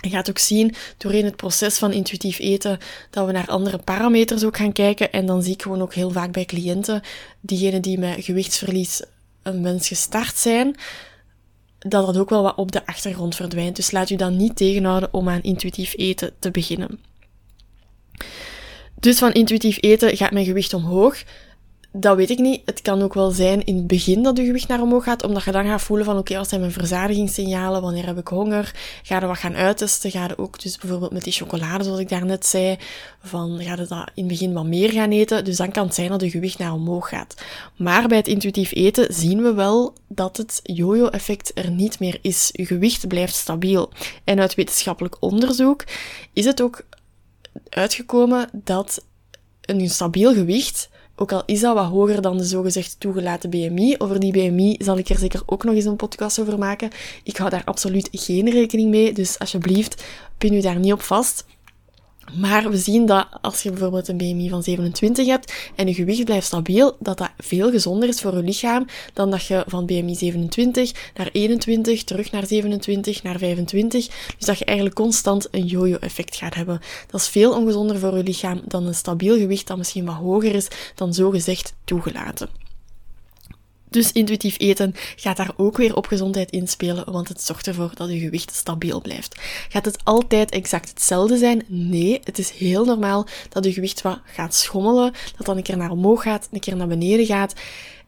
Je 0.00 0.08
gaat 0.08 0.28
ook 0.30 0.38
zien 0.38 0.74
doorheen 0.96 1.24
het 1.24 1.36
proces 1.36 1.78
van 1.78 1.92
intuïtief 1.92 2.38
eten 2.38 2.78
dat 3.10 3.26
we 3.26 3.32
naar 3.32 3.48
andere 3.48 3.78
parameters 3.78 4.44
ook 4.44 4.56
gaan 4.56 4.72
kijken. 4.72 5.12
En 5.12 5.26
dan 5.26 5.42
zie 5.42 5.52
ik 5.52 5.62
gewoon 5.62 5.82
ook 5.82 5.94
heel 5.94 6.10
vaak 6.10 6.32
bij 6.32 6.44
cliënten, 6.44 7.02
diegenen 7.40 7.82
die 7.82 7.98
met 7.98 8.24
gewichtsverlies 8.24 9.02
een 9.42 9.62
wens 9.62 9.88
gestart 9.88 10.36
zijn, 10.36 10.76
dat 11.78 12.06
dat 12.06 12.18
ook 12.18 12.30
wel 12.30 12.42
wat 12.42 12.56
op 12.56 12.72
de 12.72 12.86
achtergrond 12.86 13.34
verdwijnt. 13.34 13.76
Dus 13.76 13.90
laat 13.90 14.10
u 14.10 14.16
dan 14.16 14.36
niet 14.36 14.56
tegenhouden 14.56 15.12
om 15.12 15.28
aan 15.28 15.42
intuïtief 15.42 15.94
eten 15.96 16.32
te 16.38 16.50
beginnen. 16.50 17.00
Dus 19.00 19.18
van 19.18 19.32
intuïtief 19.32 19.78
eten 19.80 20.16
gaat 20.16 20.30
mijn 20.30 20.44
gewicht 20.44 20.74
omhoog. 20.74 21.22
Dat 22.00 22.16
weet 22.16 22.30
ik 22.30 22.38
niet. 22.38 22.62
Het 22.64 22.82
kan 22.82 23.02
ook 23.02 23.14
wel 23.14 23.30
zijn 23.30 23.64
in 23.64 23.76
het 23.76 23.86
begin 23.86 24.22
dat 24.22 24.36
je 24.36 24.44
gewicht 24.44 24.68
naar 24.68 24.80
omhoog 24.80 25.04
gaat, 25.04 25.24
omdat 25.24 25.44
je 25.44 25.52
dan 25.52 25.64
gaat 25.64 25.82
voelen 25.82 26.04
van 26.04 26.14
oké, 26.14 26.22
okay, 26.22 26.36
wat 26.36 26.48
zijn 26.48 26.60
mijn 26.60 26.72
verzadigingssignalen, 26.72 27.82
wanneer 27.82 28.06
heb 28.06 28.18
ik 28.18 28.28
honger, 28.28 28.74
ga 29.02 29.20
je 29.20 29.26
wat 29.26 29.38
gaan 29.38 29.54
uittesten, 29.54 30.10
ga 30.10 30.26
je 30.26 30.38
ook 30.38 30.62
dus 30.62 30.78
bijvoorbeeld 30.78 31.12
met 31.12 31.24
die 31.24 31.32
chocolade, 31.32 31.84
zoals 31.84 32.00
ik 32.00 32.08
daarnet 32.08 32.46
zei, 32.46 32.76
van 33.22 33.58
ga 33.60 33.70
je 33.70 33.76
dat 33.76 34.10
in 34.14 34.24
het 34.24 34.26
begin 34.26 34.52
wat 34.52 34.66
meer 34.66 34.90
gaan 34.90 35.10
eten, 35.10 35.44
dus 35.44 35.56
dan 35.56 35.70
kan 35.70 35.86
het 35.86 35.94
zijn 35.94 36.08
dat 36.08 36.20
je 36.20 36.30
gewicht 36.30 36.58
naar 36.58 36.72
omhoog 36.72 37.08
gaat. 37.08 37.34
Maar 37.76 38.08
bij 38.08 38.16
het 38.16 38.28
intuïtief 38.28 38.74
eten 38.74 39.14
zien 39.14 39.42
we 39.42 39.52
wel 39.52 39.94
dat 40.08 40.36
het 40.36 40.60
yo-yo-effect 40.62 41.50
er 41.54 41.70
niet 41.70 42.00
meer 42.00 42.18
is. 42.20 42.48
Je 42.52 42.66
gewicht 42.66 43.08
blijft 43.08 43.34
stabiel. 43.34 43.92
En 44.24 44.40
uit 44.40 44.54
wetenschappelijk 44.54 45.16
onderzoek 45.20 45.84
is 46.32 46.44
het 46.44 46.62
ook 46.62 46.84
uitgekomen 47.68 48.48
dat 48.52 49.04
een 49.60 49.90
stabiel 49.90 50.34
gewicht 50.34 50.88
ook 51.20 51.32
al 51.32 51.42
is 51.46 51.60
dat 51.60 51.74
wat 51.74 51.86
hoger 51.86 52.22
dan 52.22 52.36
de 52.36 52.44
zogezegd 52.44 52.96
toegelaten 52.98 53.50
BMI. 53.50 53.94
Over 53.98 54.20
die 54.20 54.32
BMI 54.32 54.76
zal 54.78 54.98
ik 54.98 55.08
er 55.08 55.18
zeker 55.18 55.42
ook 55.46 55.64
nog 55.64 55.74
eens 55.74 55.84
een 55.84 55.96
podcast 55.96 56.40
over 56.40 56.58
maken. 56.58 56.90
Ik 57.22 57.36
hou 57.36 57.50
daar 57.50 57.64
absoluut 57.64 58.08
geen 58.12 58.50
rekening 58.50 58.90
mee, 58.90 59.12
dus 59.12 59.38
alsjeblieft, 59.38 60.04
pin 60.38 60.52
u 60.52 60.60
daar 60.60 60.78
niet 60.78 60.92
op 60.92 61.02
vast. 61.02 61.44
Maar 62.34 62.70
we 62.70 62.76
zien 62.76 63.06
dat 63.06 63.26
als 63.40 63.62
je 63.62 63.70
bijvoorbeeld 63.70 64.08
een 64.08 64.16
BMI 64.16 64.48
van 64.48 64.62
27 64.62 65.26
hebt 65.26 65.52
en 65.74 65.86
je 65.86 65.94
gewicht 65.94 66.24
blijft 66.24 66.46
stabiel, 66.46 66.96
dat 66.98 67.18
dat 67.18 67.30
veel 67.38 67.70
gezonder 67.70 68.08
is 68.08 68.20
voor 68.20 68.36
je 68.36 68.42
lichaam 68.42 68.86
dan 69.12 69.30
dat 69.30 69.46
je 69.46 69.64
van 69.66 69.86
BMI 69.86 70.14
27 70.14 71.12
naar 71.14 71.28
21, 71.32 72.04
terug 72.04 72.30
naar 72.30 72.46
27, 72.46 73.22
naar 73.22 73.38
25. 73.38 74.06
Dus 74.36 74.46
dat 74.46 74.58
je 74.58 74.64
eigenlijk 74.64 74.96
constant 74.96 75.48
een 75.50 75.66
yo-yo-effect 75.66 76.36
gaat 76.36 76.54
hebben. 76.54 76.80
Dat 77.10 77.20
is 77.20 77.28
veel 77.28 77.52
ongezonder 77.52 77.98
voor 77.98 78.16
je 78.16 78.22
lichaam 78.22 78.60
dan 78.66 78.86
een 78.86 78.94
stabiel 78.94 79.36
gewicht 79.36 79.66
dat 79.66 79.76
misschien 79.76 80.04
wat 80.04 80.14
hoger 80.14 80.54
is 80.54 80.68
dan 80.94 81.14
zogezegd 81.14 81.74
toegelaten. 81.84 82.67
Dus 83.90 84.12
intuïtief 84.12 84.58
eten 84.58 84.94
gaat 85.16 85.36
daar 85.36 85.52
ook 85.56 85.76
weer 85.76 85.96
op 85.96 86.06
gezondheid 86.06 86.50
inspelen, 86.50 87.12
want 87.12 87.28
het 87.28 87.42
zorgt 87.42 87.66
ervoor 87.66 87.90
dat 87.94 88.08
je 88.08 88.18
gewicht 88.18 88.54
stabiel 88.54 89.00
blijft. 89.00 89.40
Gaat 89.68 89.84
het 89.84 90.04
altijd 90.04 90.50
exact 90.50 90.88
hetzelfde 90.88 91.36
zijn? 91.36 91.64
Nee, 91.66 92.20
het 92.24 92.38
is 92.38 92.50
heel 92.50 92.84
normaal 92.84 93.26
dat 93.48 93.64
je 93.64 93.72
gewicht 93.72 94.02
wat 94.02 94.20
gaat 94.24 94.54
schommelen, 94.54 95.12
dat 95.36 95.46
dan 95.46 95.56
een 95.56 95.62
keer 95.62 95.76
naar 95.76 95.90
omhoog 95.90 96.22
gaat, 96.22 96.48
een 96.52 96.60
keer 96.60 96.76
naar 96.76 96.86
beneden 96.86 97.26
gaat. 97.26 97.54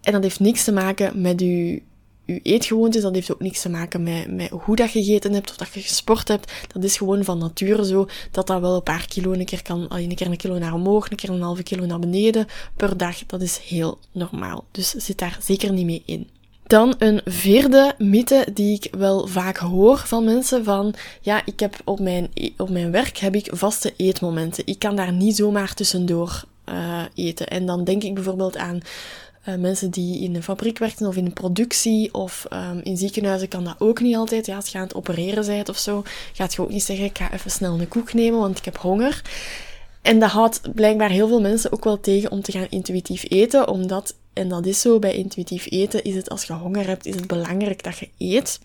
En 0.00 0.12
dat 0.12 0.22
heeft 0.22 0.40
niks 0.40 0.64
te 0.64 0.72
maken 0.72 1.20
met 1.20 1.40
je 1.40 1.82
je 2.24 2.40
eetgewoontes, 2.42 3.02
dat 3.02 3.14
heeft 3.14 3.32
ook 3.32 3.40
niks 3.40 3.60
te 3.60 3.68
maken 3.68 4.02
met, 4.02 4.30
met 4.30 4.48
hoe 4.50 4.76
dat 4.76 4.92
je 4.92 5.02
gegeten 5.02 5.32
hebt 5.32 5.50
of 5.50 5.56
dat 5.56 5.74
je 5.74 5.80
gesport 5.80 6.28
hebt. 6.28 6.52
Dat 6.72 6.84
is 6.84 6.96
gewoon 6.96 7.24
van 7.24 7.38
nature 7.38 7.86
zo, 7.86 8.08
dat 8.30 8.46
dat 8.46 8.60
wel 8.60 8.74
een 8.74 8.82
paar 8.82 9.06
kilo 9.06 9.32
een 9.32 9.44
keer 9.44 9.62
kan, 9.62 9.86
een 9.88 10.14
keer 10.14 10.26
een 10.26 10.36
kilo 10.36 10.58
naar 10.58 10.74
omhoog, 10.74 11.10
een 11.10 11.16
keer 11.16 11.30
een 11.30 11.42
halve 11.42 11.62
kilo 11.62 11.86
naar 11.86 11.98
beneden 11.98 12.46
per 12.76 12.96
dag. 12.96 13.26
Dat 13.26 13.42
is 13.42 13.58
heel 13.58 13.98
normaal. 14.12 14.64
Dus 14.70 14.90
zit 14.90 15.18
daar 15.18 15.38
zeker 15.42 15.72
niet 15.72 15.86
mee 15.86 16.02
in. 16.04 16.28
Dan 16.66 16.94
een 16.98 17.20
vierde 17.24 17.94
mythe 17.98 18.46
die 18.54 18.74
ik 18.74 18.94
wel 18.94 19.26
vaak 19.26 19.56
hoor 19.56 19.98
van 19.98 20.24
mensen 20.24 20.64
van, 20.64 20.94
ja, 21.20 21.42
ik 21.44 21.60
heb 21.60 21.76
op 21.84 22.00
mijn, 22.00 22.30
op 22.56 22.70
mijn 22.70 22.90
werk 22.90 23.16
heb 23.16 23.34
ik 23.34 23.50
vaste 23.52 23.92
eetmomenten. 23.96 24.66
Ik 24.66 24.78
kan 24.78 24.96
daar 24.96 25.12
niet 25.12 25.36
zomaar 25.36 25.74
tussendoor 25.74 26.44
uh, 26.68 27.02
eten. 27.14 27.48
En 27.48 27.66
dan 27.66 27.84
denk 27.84 28.02
ik 28.02 28.14
bijvoorbeeld 28.14 28.56
aan 28.56 28.80
uh, 29.50 29.60
mensen 29.60 29.90
die 29.90 30.20
in 30.20 30.34
een 30.34 30.42
fabriek 30.42 30.78
werken 30.78 31.06
of 31.06 31.16
in 31.16 31.24
een 31.24 31.32
productie 31.32 32.14
of 32.14 32.46
um, 32.52 32.80
in 32.82 32.96
ziekenhuizen 32.96 33.48
kan 33.48 33.64
dat 33.64 33.74
ook 33.78 34.00
niet 34.00 34.16
altijd. 34.16 34.46
Ja, 34.46 34.56
als 34.56 34.68
je 34.68 34.78
aan 34.78 34.84
het 34.84 34.94
opereren 34.94 35.46
bent 35.46 35.68
of 35.68 35.78
zo, 35.78 36.02
gaat 36.32 36.54
je 36.54 36.62
ook 36.62 36.70
niet 36.70 36.82
zeggen, 36.82 37.04
ik 37.04 37.18
ga 37.18 37.32
even 37.32 37.50
snel 37.50 37.80
een 37.80 37.88
koek 37.88 38.12
nemen, 38.12 38.40
want 38.40 38.58
ik 38.58 38.64
heb 38.64 38.78
honger. 38.78 39.22
En 40.02 40.18
dat 40.18 40.30
houdt 40.30 40.74
blijkbaar 40.74 41.10
heel 41.10 41.28
veel 41.28 41.40
mensen 41.40 41.72
ook 41.72 41.84
wel 41.84 42.00
tegen 42.00 42.30
om 42.30 42.42
te 42.42 42.52
gaan 42.52 42.66
intuïtief 42.70 43.24
eten, 43.28 43.68
omdat, 43.68 44.16
en 44.32 44.48
dat 44.48 44.66
is 44.66 44.80
zo, 44.80 44.98
bij 44.98 45.14
intuïtief 45.14 45.66
eten 45.70 46.04
is 46.04 46.14
het 46.14 46.30
als 46.30 46.44
je 46.44 46.52
honger 46.52 46.86
hebt, 46.86 47.06
is 47.06 47.14
het 47.14 47.26
belangrijk 47.26 47.82
dat 47.82 47.98
je 47.98 48.08
eet. 48.18 48.60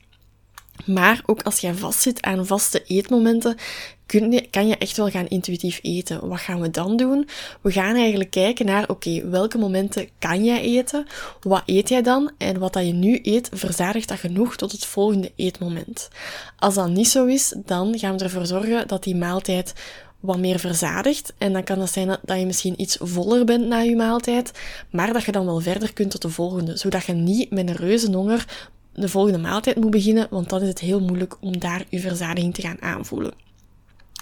Maar 0.86 1.22
ook 1.25 1.41
als 1.41 1.60
jij 1.60 1.74
vastzit 1.74 2.22
aan 2.22 2.46
vaste 2.46 2.84
eetmomenten, 2.84 3.58
kun 4.05 4.32
je, 4.32 4.48
kan 4.50 4.67
je 4.67 4.77
echt 4.77 4.98
wel 4.98 5.10
gaan 5.10 5.27
intuïtief 5.27 5.79
eten. 5.82 6.27
Wat 6.27 6.39
gaan 6.39 6.62
we 6.62 6.70
dan 6.70 6.98
doen? 6.98 7.27
We 7.62 7.72
gaan 7.72 7.96
eigenlijk 7.96 8.32
kijken 8.32 8.65
naar, 8.65 8.89
oké, 8.89 9.29
welke 9.29 9.58
momenten 9.58 10.10
kan 10.20 10.44
jij 10.44 10.62
eten? 10.62 11.05
Wat 11.41 11.63
eet 11.65 11.89
jij 11.89 12.01
dan? 12.01 12.32
En 12.38 12.60
wat 12.60 12.74
dat 12.74 12.86
je 12.86 12.94
nu 12.94 13.20
eet, 13.24 13.50
verzadigt 13.53 14.08
dat 14.08 14.20
genoeg 14.20 14.55
tot 14.55 14.72
het 14.72 14.86
volgende 14.86 15.32
eetmoment? 15.36 16.10
Als 16.58 16.75
dat 16.75 16.89
niet 16.89 17.08
zo 17.08 17.25
is, 17.25 17.55
dan 17.65 18.00
gaan 18.00 18.17
we 18.17 18.24
ervoor 18.24 18.46
zorgen 18.46 18.88
dat 18.88 19.03
die 19.03 19.15
maaltijd 19.15 19.74
wat 20.20 20.38
meer 20.38 20.60
verzadigt. 20.60 21.34
En 21.38 21.53
dan 21.53 21.63
kan 21.63 21.79
het 21.79 21.91
zijn 21.91 22.17
dat 22.22 22.39
je 22.39 22.46
misschien 22.46 22.82
iets 22.82 22.98
voller 23.01 23.46
bent 23.46 23.67
na 23.67 23.79
je 23.79 23.96
maaltijd, 23.96 24.51
maar 24.89 25.13
dat 25.13 25.24
je 25.24 25.32
dan 25.32 25.46
wel 25.46 25.60
verder 25.60 25.94
kunt 25.94 26.12
tot 26.12 26.22
de 26.22 26.29
volgende. 26.29 26.77
Zodat 26.77 27.05
je 27.05 27.13
niet 27.13 27.51
met 27.51 27.70
een 27.70 27.75
reuze 27.75 28.12
honger 28.12 28.70
de 28.96 29.10
volgende 29.10 29.38
maaltijd 29.38 29.75
moet 29.75 29.92
beginnen, 29.92 30.28
want 30.30 30.50
dan 30.50 30.62
is 30.62 30.68
het 30.68 30.80
heel 30.80 31.00
moeilijk 31.00 31.38
om 31.40 31.60
daar 31.60 31.86
je 31.90 32.00
verzadiging 32.00 32.54
te 32.54 32.62
gaan 32.62 32.82
aanvoelen. 32.82 33.34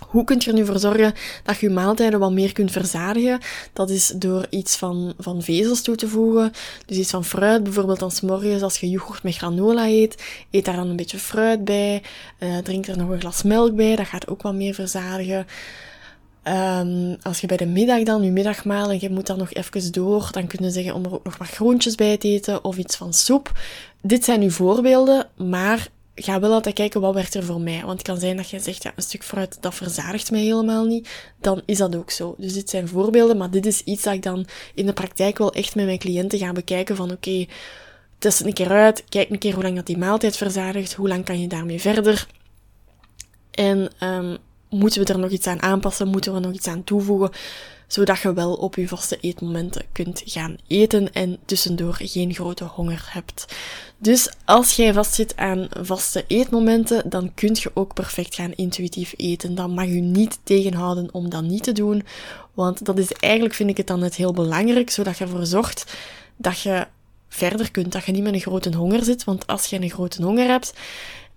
Hoe 0.07 0.23
kun 0.23 0.35
je 0.39 0.49
er 0.49 0.53
nu 0.53 0.65
voor 0.65 0.79
zorgen 0.79 1.13
dat 1.43 1.59
je 1.59 1.67
je 1.67 1.73
maaltijden 1.73 2.19
wat 2.19 2.31
meer 2.31 2.53
kunt 2.53 2.71
verzadigen? 2.71 3.39
Dat 3.73 3.89
is 3.89 4.13
door 4.15 4.45
iets 4.49 4.75
van, 4.75 5.13
van 5.17 5.41
vezels 5.41 5.81
toe 5.81 5.95
te 5.95 6.07
voegen. 6.07 6.51
Dus 6.85 6.97
iets 6.97 7.09
van 7.09 7.25
fruit, 7.25 7.63
bijvoorbeeld 7.63 8.01
als 8.01 8.21
morgens 8.21 8.61
als 8.61 8.79
je 8.79 8.89
yoghurt 8.89 9.23
met 9.23 9.35
granola 9.35 9.87
eet, 9.87 10.23
eet 10.51 10.65
daar 10.65 10.75
dan 10.75 10.87
een 10.87 10.95
beetje 10.95 11.17
fruit 11.17 11.65
bij. 11.65 12.01
Uh, 12.39 12.57
drink 12.57 12.87
er 12.87 12.97
nog 12.97 13.09
een 13.09 13.19
glas 13.19 13.43
melk 13.43 13.75
bij, 13.75 13.95
dat 13.95 14.07
gaat 14.07 14.27
ook 14.27 14.41
wat 14.41 14.53
meer 14.53 14.73
verzadigen. 14.73 15.47
Um, 16.47 17.17
als 17.21 17.41
je 17.41 17.47
bij 17.47 17.57
de 17.57 17.65
middag 17.65 18.03
dan 18.03 18.23
je 18.23 18.31
middagmaal 18.31 18.89
en 18.89 18.97
je 18.99 19.09
moet 19.09 19.27
dan 19.27 19.37
nog 19.37 19.53
even 19.53 19.91
door, 19.91 20.29
dan 20.31 20.47
kun 20.47 20.65
je 20.65 20.71
zeggen 20.71 20.93
om 20.93 21.05
er 21.05 21.13
ook 21.13 21.23
nog 21.23 21.37
wat 21.37 21.47
groentjes 21.47 21.95
bij 21.95 22.17
te 22.17 22.27
eten 22.27 22.63
of 22.63 22.77
iets 22.77 22.95
van 22.95 23.13
soep. 23.13 23.51
Dit 24.05 24.23
zijn 24.23 24.41
uw 24.41 24.49
voorbeelden, 24.49 25.29
maar 25.37 25.87
ga 26.15 26.39
wel 26.39 26.53
altijd 26.53 26.75
kijken 26.75 27.01
wat 27.01 27.13
werkt 27.13 27.33
er 27.33 27.43
voor 27.43 27.61
mij. 27.61 27.81
Want 27.81 27.91
het 27.91 28.01
kan 28.01 28.19
zijn 28.19 28.37
dat 28.37 28.49
je 28.49 28.59
zegt, 28.59 28.83
ja, 28.83 28.91
een 28.95 29.03
stuk 29.03 29.23
fruit, 29.23 29.57
dat 29.61 29.75
verzadigt 29.75 30.31
mij 30.31 30.41
helemaal 30.41 30.85
niet. 30.85 31.09
Dan 31.41 31.61
is 31.65 31.77
dat 31.77 31.95
ook 31.95 32.11
zo. 32.11 32.35
Dus 32.37 32.53
dit 32.53 32.69
zijn 32.69 32.87
voorbeelden, 32.87 33.37
maar 33.37 33.51
dit 33.51 33.65
is 33.65 33.81
iets 33.81 34.03
dat 34.03 34.13
ik 34.13 34.23
dan 34.23 34.45
in 34.73 34.85
de 34.85 34.93
praktijk 34.93 35.37
wel 35.37 35.53
echt 35.53 35.75
met 35.75 35.85
mijn 35.85 35.99
cliënten 35.99 36.39
ga 36.39 36.51
bekijken 36.51 36.95
van, 36.95 37.11
oké, 37.11 37.45
test 38.17 38.37
het 38.37 38.47
een 38.47 38.53
keer 38.53 38.71
uit, 38.71 39.03
kijk 39.09 39.29
een 39.29 39.39
keer 39.39 39.53
hoe 39.53 39.63
lang 39.63 39.75
dat 39.75 39.85
die 39.85 39.97
maaltijd 39.97 40.37
verzadigt, 40.37 40.93
hoe 40.93 41.07
lang 41.07 41.25
kan 41.25 41.39
je 41.39 41.47
daarmee 41.47 41.81
verder. 41.81 42.27
En 43.51 43.89
um, 44.03 44.37
moeten 44.69 45.05
we 45.05 45.13
er 45.13 45.19
nog 45.19 45.31
iets 45.31 45.47
aan 45.47 45.61
aanpassen, 45.61 46.07
moeten 46.07 46.31
we 46.31 46.37
er 46.39 46.45
nog 46.45 46.55
iets 46.55 46.67
aan 46.67 46.83
toevoegen, 46.83 47.31
zodat 47.93 48.19
je 48.19 48.33
wel 48.33 48.53
op 48.53 48.75
je 48.75 48.87
vaste 48.87 49.17
eetmomenten 49.21 49.85
kunt 49.91 50.21
gaan 50.25 50.57
eten 50.67 51.13
en 51.13 51.37
tussendoor 51.45 51.93
geen 52.01 52.33
grote 52.33 52.63
honger 52.63 53.05
hebt. 53.09 53.55
Dus 53.97 54.29
als 54.45 54.75
jij 54.75 54.93
vastzit 54.93 55.37
aan 55.37 55.67
vaste 55.79 56.23
eetmomenten, 56.27 57.09
dan 57.09 57.33
kun 57.33 57.57
je 57.59 57.71
ook 57.73 57.93
perfect 57.93 58.35
gaan 58.35 58.53
intuïtief 58.55 59.13
eten. 59.17 59.55
Dan 59.55 59.71
mag 59.71 59.85
je 59.85 60.01
niet 60.01 60.39
tegenhouden 60.43 61.13
om 61.13 61.29
dat 61.29 61.43
niet 61.43 61.63
te 61.63 61.71
doen, 61.71 62.03
want 62.53 62.85
dat 62.85 62.97
is 62.97 63.11
eigenlijk, 63.11 63.53
vind 63.53 63.69
ik 63.69 63.77
het 63.77 63.87
dan 63.87 63.99
net 63.99 64.15
heel 64.15 64.33
belangrijk, 64.33 64.89
zodat 64.89 65.17
je 65.17 65.23
ervoor 65.23 65.45
zorgt 65.45 65.97
dat 66.37 66.59
je 66.59 66.87
verder 67.29 67.71
kunt, 67.71 67.91
dat 67.91 68.05
je 68.05 68.11
niet 68.11 68.23
met 68.23 68.33
een 68.33 68.39
grote 68.39 68.75
honger 68.75 69.03
zit, 69.03 69.23
want 69.23 69.47
als 69.47 69.65
je 69.65 69.81
een 69.81 69.89
grote 69.89 70.23
honger 70.23 70.47
hebt, 70.47 70.73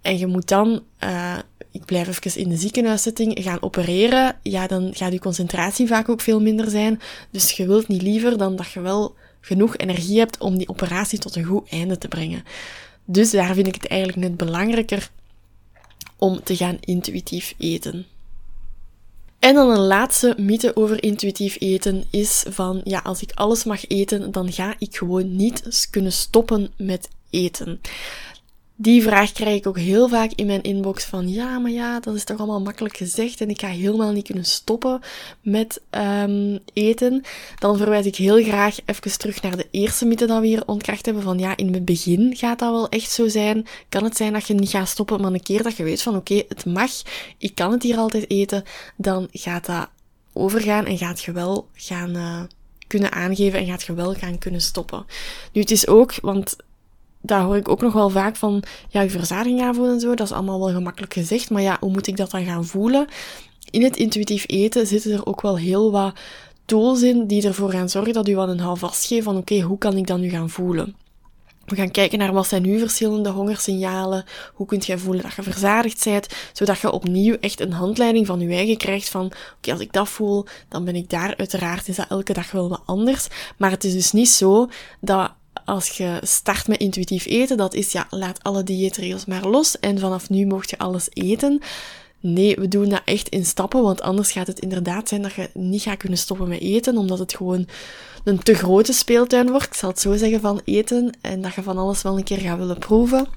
en 0.00 0.18
je 0.18 0.26
moet 0.26 0.48
dan, 0.48 0.82
uh, 1.04 1.38
ik 1.70 1.84
blijf 1.84 2.08
even 2.08 2.40
in 2.40 2.48
de 2.48 2.56
ziekenhuiszitting, 2.56 3.38
gaan 3.42 3.62
opereren, 3.62 4.36
ja, 4.42 4.66
dan 4.66 4.90
gaat 4.94 5.12
je 5.12 5.18
concentratie 5.18 5.86
vaak 5.86 6.08
ook 6.08 6.20
veel 6.20 6.40
minder 6.40 6.70
zijn. 6.70 7.00
Dus 7.30 7.52
je 7.52 7.66
wilt 7.66 7.88
niet 7.88 8.02
liever 8.02 8.38
dan 8.38 8.56
dat 8.56 8.70
je 8.70 8.80
wel 8.80 9.14
genoeg 9.40 9.76
energie 9.76 10.18
hebt 10.18 10.38
om 10.38 10.58
die 10.58 10.68
operatie 10.68 11.18
tot 11.18 11.36
een 11.36 11.44
goed 11.44 11.68
einde 11.68 11.98
te 11.98 12.08
brengen. 12.08 12.44
Dus 13.04 13.30
daar 13.30 13.54
vind 13.54 13.66
ik 13.66 13.74
het 13.74 13.86
eigenlijk 13.86 14.20
net 14.20 14.36
belangrijker 14.36 15.10
om 16.16 16.42
te 16.42 16.56
gaan 16.56 16.78
intuïtief 16.80 17.54
eten. 17.58 18.06
En 19.38 19.54
dan 19.54 19.70
een 19.70 19.86
laatste 19.86 20.34
mythe 20.38 20.76
over 20.76 21.02
intuïtief 21.02 21.56
eten 21.60 22.04
is 22.10 22.44
van, 22.48 22.80
ja, 22.84 22.98
als 22.98 23.22
ik 23.22 23.32
alles 23.34 23.64
mag 23.64 23.86
eten, 23.88 24.30
dan 24.30 24.52
ga 24.52 24.74
ik 24.78 24.96
gewoon 24.96 25.36
niet 25.36 25.88
kunnen 25.90 26.12
stoppen 26.12 26.72
met 26.76 27.08
eten. 27.30 27.80
Die 28.78 29.02
vraag 29.02 29.32
krijg 29.32 29.56
ik 29.56 29.66
ook 29.66 29.78
heel 29.78 30.08
vaak 30.08 30.32
in 30.34 30.46
mijn 30.46 30.62
inbox 30.62 31.04
van 31.04 31.28
ja, 31.28 31.58
maar 31.58 31.70
ja, 31.70 32.00
dat 32.00 32.14
is 32.14 32.24
toch 32.24 32.38
allemaal 32.38 32.60
makkelijk 32.60 32.96
gezegd 32.96 33.40
en 33.40 33.48
ik 33.48 33.60
ga 33.60 33.68
helemaal 33.68 34.12
niet 34.12 34.26
kunnen 34.26 34.44
stoppen 34.44 35.00
met 35.40 35.80
um, 35.90 36.58
eten. 36.72 37.22
Dan 37.58 37.76
verwijs 37.76 38.06
ik 38.06 38.16
heel 38.16 38.42
graag 38.42 38.76
even 38.84 39.18
terug 39.18 39.42
naar 39.42 39.56
de 39.56 39.66
eerste 39.70 40.06
mythe 40.06 40.26
dat 40.26 40.40
we 40.40 40.46
hier 40.46 40.66
ontkracht 40.66 41.04
hebben 41.04 41.22
van 41.22 41.38
ja, 41.38 41.56
in 41.56 41.74
het 41.74 41.84
begin 41.84 42.36
gaat 42.36 42.58
dat 42.58 42.70
wel 42.70 42.88
echt 42.88 43.10
zo 43.10 43.28
zijn. 43.28 43.66
Kan 43.88 44.04
het 44.04 44.16
zijn 44.16 44.32
dat 44.32 44.46
je 44.46 44.54
niet 44.54 44.70
gaat 44.70 44.88
stoppen, 44.88 45.20
maar 45.20 45.32
een 45.32 45.42
keer 45.42 45.62
dat 45.62 45.76
je 45.76 45.82
weet 45.82 46.02
van 46.02 46.16
oké, 46.16 46.42
het 46.48 46.64
mag, 46.66 46.90
ik 47.38 47.54
kan 47.54 47.72
het 47.72 47.82
hier 47.82 47.96
altijd 47.96 48.30
eten, 48.30 48.64
dan 48.96 49.28
gaat 49.32 49.66
dat 49.66 49.88
overgaan 50.32 50.84
en 50.86 50.98
gaat 50.98 51.22
je 51.22 51.32
wel 51.32 51.68
gaan 51.74 52.16
uh, 52.16 52.42
kunnen 52.86 53.12
aangeven 53.12 53.58
en 53.58 53.66
gaat 53.66 53.82
je 53.82 53.94
wel 53.94 54.14
gaan 54.14 54.38
kunnen 54.38 54.60
stoppen. 54.60 55.06
Nu, 55.52 55.60
het 55.60 55.70
is 55.70 55.86
ook, 55.86 56.14
want 56.20 56.56
daar 57.26 57.42
hoor 57.42 57.56
ik 57.56 57.68
ook 57.68 57.80
nog 57.80 57.92
wel 57.92 58.10
vaak 58.10 58.36
van, 58.36 58.62
ja, 58.88 59.00
je 59.00 59.10
verzadiging 59.10 59.62
aanvoelen 59.62 59.94
en 59.94 60.00
zo, 60.00 60.14
dat 60.14 60.26
is 60.26 60.32
allemaal 60.32 60.58
wel 60.58 60.74
gemakkelijk 60.74 61.12
gezegd, 61.12 61.50
maar 61.50 61.62
ja, 61.62 61.76
hoe 61.80 61.90
moet 61.90 62.06
ik 62.06 62.16
dat 62.16 62.30
dan 62.30 62.44
gaan 62.44 62.64
voelen? 62.64 63.06
In 63.70 63.82
het 63.82 63.96
intuïtief 63.96 64.44
eten 64.46 64.86
zitten 64.86 65.12
er 65.12 65.26
ook 65.26 65.40
wel 65.40 65.58
heel 65.58 65.90
wat 65.90 66.14
tools 66.64 67.02
in 67.02 67.26
die 67.26 67.46
ervoor 67.46 67.70
gaan 67.70 67.88
zorgen 67.88 68.12
dat 68.12 68.28
u 68.28 68.34
wat 68.34 68.48
een 68.48 68.60
houvast 68.60 69.06
geeft 69.06 69.24
van, 69.24 69.36
oké, 69.36 69.60
hoe 69.60 69.78
kan 69.78 69.96
ik 69.96 70.06
dat 70.06 70.18
nu 70.18 70.28
gaan 70.28 70.50
voelen? 70.50 70.94
We 71.66 71.76
gaan 71.76 71.90
kijken 71.90 72.18
naar 72.18 72.32
wat 72.32 72.46
zijn 72.46 72.62
nu 72.62 72.78
verschillende 72.78 73.30
hongersignalen. 73.30 74.24
Hoe 74.54 74.66
kunt 74.66 74.86
jij 74.86 74.98
voelen 74.98 75.22
dat 75.22 75.34
je 75.34 75.42
verzadigd 75.42 76.04
bent, 76.04 76.26
zodat 76.52 76.78
je 76.78 76.90
opnieuw 76.90 77.36
echt 77.40 77.60
een 77.60 77.72
handleiding 77.72 78.26
van 78.26 78.40
je 78.40 78.54
eigen 78.54 78.76
krijgt 78.76 79.08
van, 79.08 79.32
oké, 79.56 79.72
als 79.72 79.80
ik 79.80 79.92
dat 79.92 80.08
voel, 80.08 80.46
dan 80.68 80.84
ben 80.84 80.94
ik 80.94 81.10
daar. 81.10 81.34
Uiteraard 81.36 81.88
is 81.88 81.96
dat 81.96 82.08
elke 82.08 82.32
dag 82.32 82.50
wel 82.50 82.68
wat 82.68 82.82
anders. 82.84 83.28
Maar 83.56 83.70
het 83.70 83.84
is 83.84 83.92
dus 83.92 84.12
niet 84.12 84.28
zo 84.28 84.68
dat 85.00 85.32
als 85.66 85.88
je 85.88 86.18
start 86.22 86.68
met 86.68 86.80
intuïtief 86.80 87.26
eten, 87.26 87.56
dat 87.56 87.74
is 87.74 87.92
ja, 87.92 88.06
laat 88.10 88.42
alle 88.42 88.62
dieetregels 88.62 89.24
maar 89.24 89.46
los 89.46 89.80
en 89.80 89.98
vanaf 89.98 90.30
nu 90.30 90.46
mocht 90.46 90.70
je 90.70 90.78
alles 90.78 91.08
eten. 91.12 91.60
Nee, 92.20 92.56
we 92.56 92.68
doen 92.68 92.88
dat 92.88 93.02
echt 93.04 93.28
in 93.28 93.44
stappen, 93.44 93.82
want 93.82 94.00
anders 94.00 94.32
gaat 94.32 94.46
het 94.46 94.60
inderdaad 94.60 95.08
zijn 95.08 95.22
dat 95.22 95.32
je 95.32 95.50
niet 95.54 95.82
gaat 95.82 95.96
kunnen 95.96 96.18
stoppen 96.18 96.48
met 96.48 96.60
eten, 96.60 96.96
omdat 96.96 97.18
het 97.18 97.36
gewoon 97.36 97.68
een 98.24 98.38
te 98.38 98.54
grote 98.54 98.92
speeltuin 98.92 99.50
wordt, 99.50 99.66
ik 99.66 99.74
zal 99.74 99.90
het 99.90 100.00
zo 100.00 100.16
zeggen, 100.16 100.40
van 100.40 100.60
eten, 100.64 101.12
en 101.20 101.42
dat 101.42 101.54
je 101.54 101.62
van 101.62 101.78
alles 101.78 102.02
wel 102.02 102.16
een 102.16 102.24
keer 102.24 102.40
gaat 102.40 102.58
willen 102.58 102.78
proeven. 102.78 103.28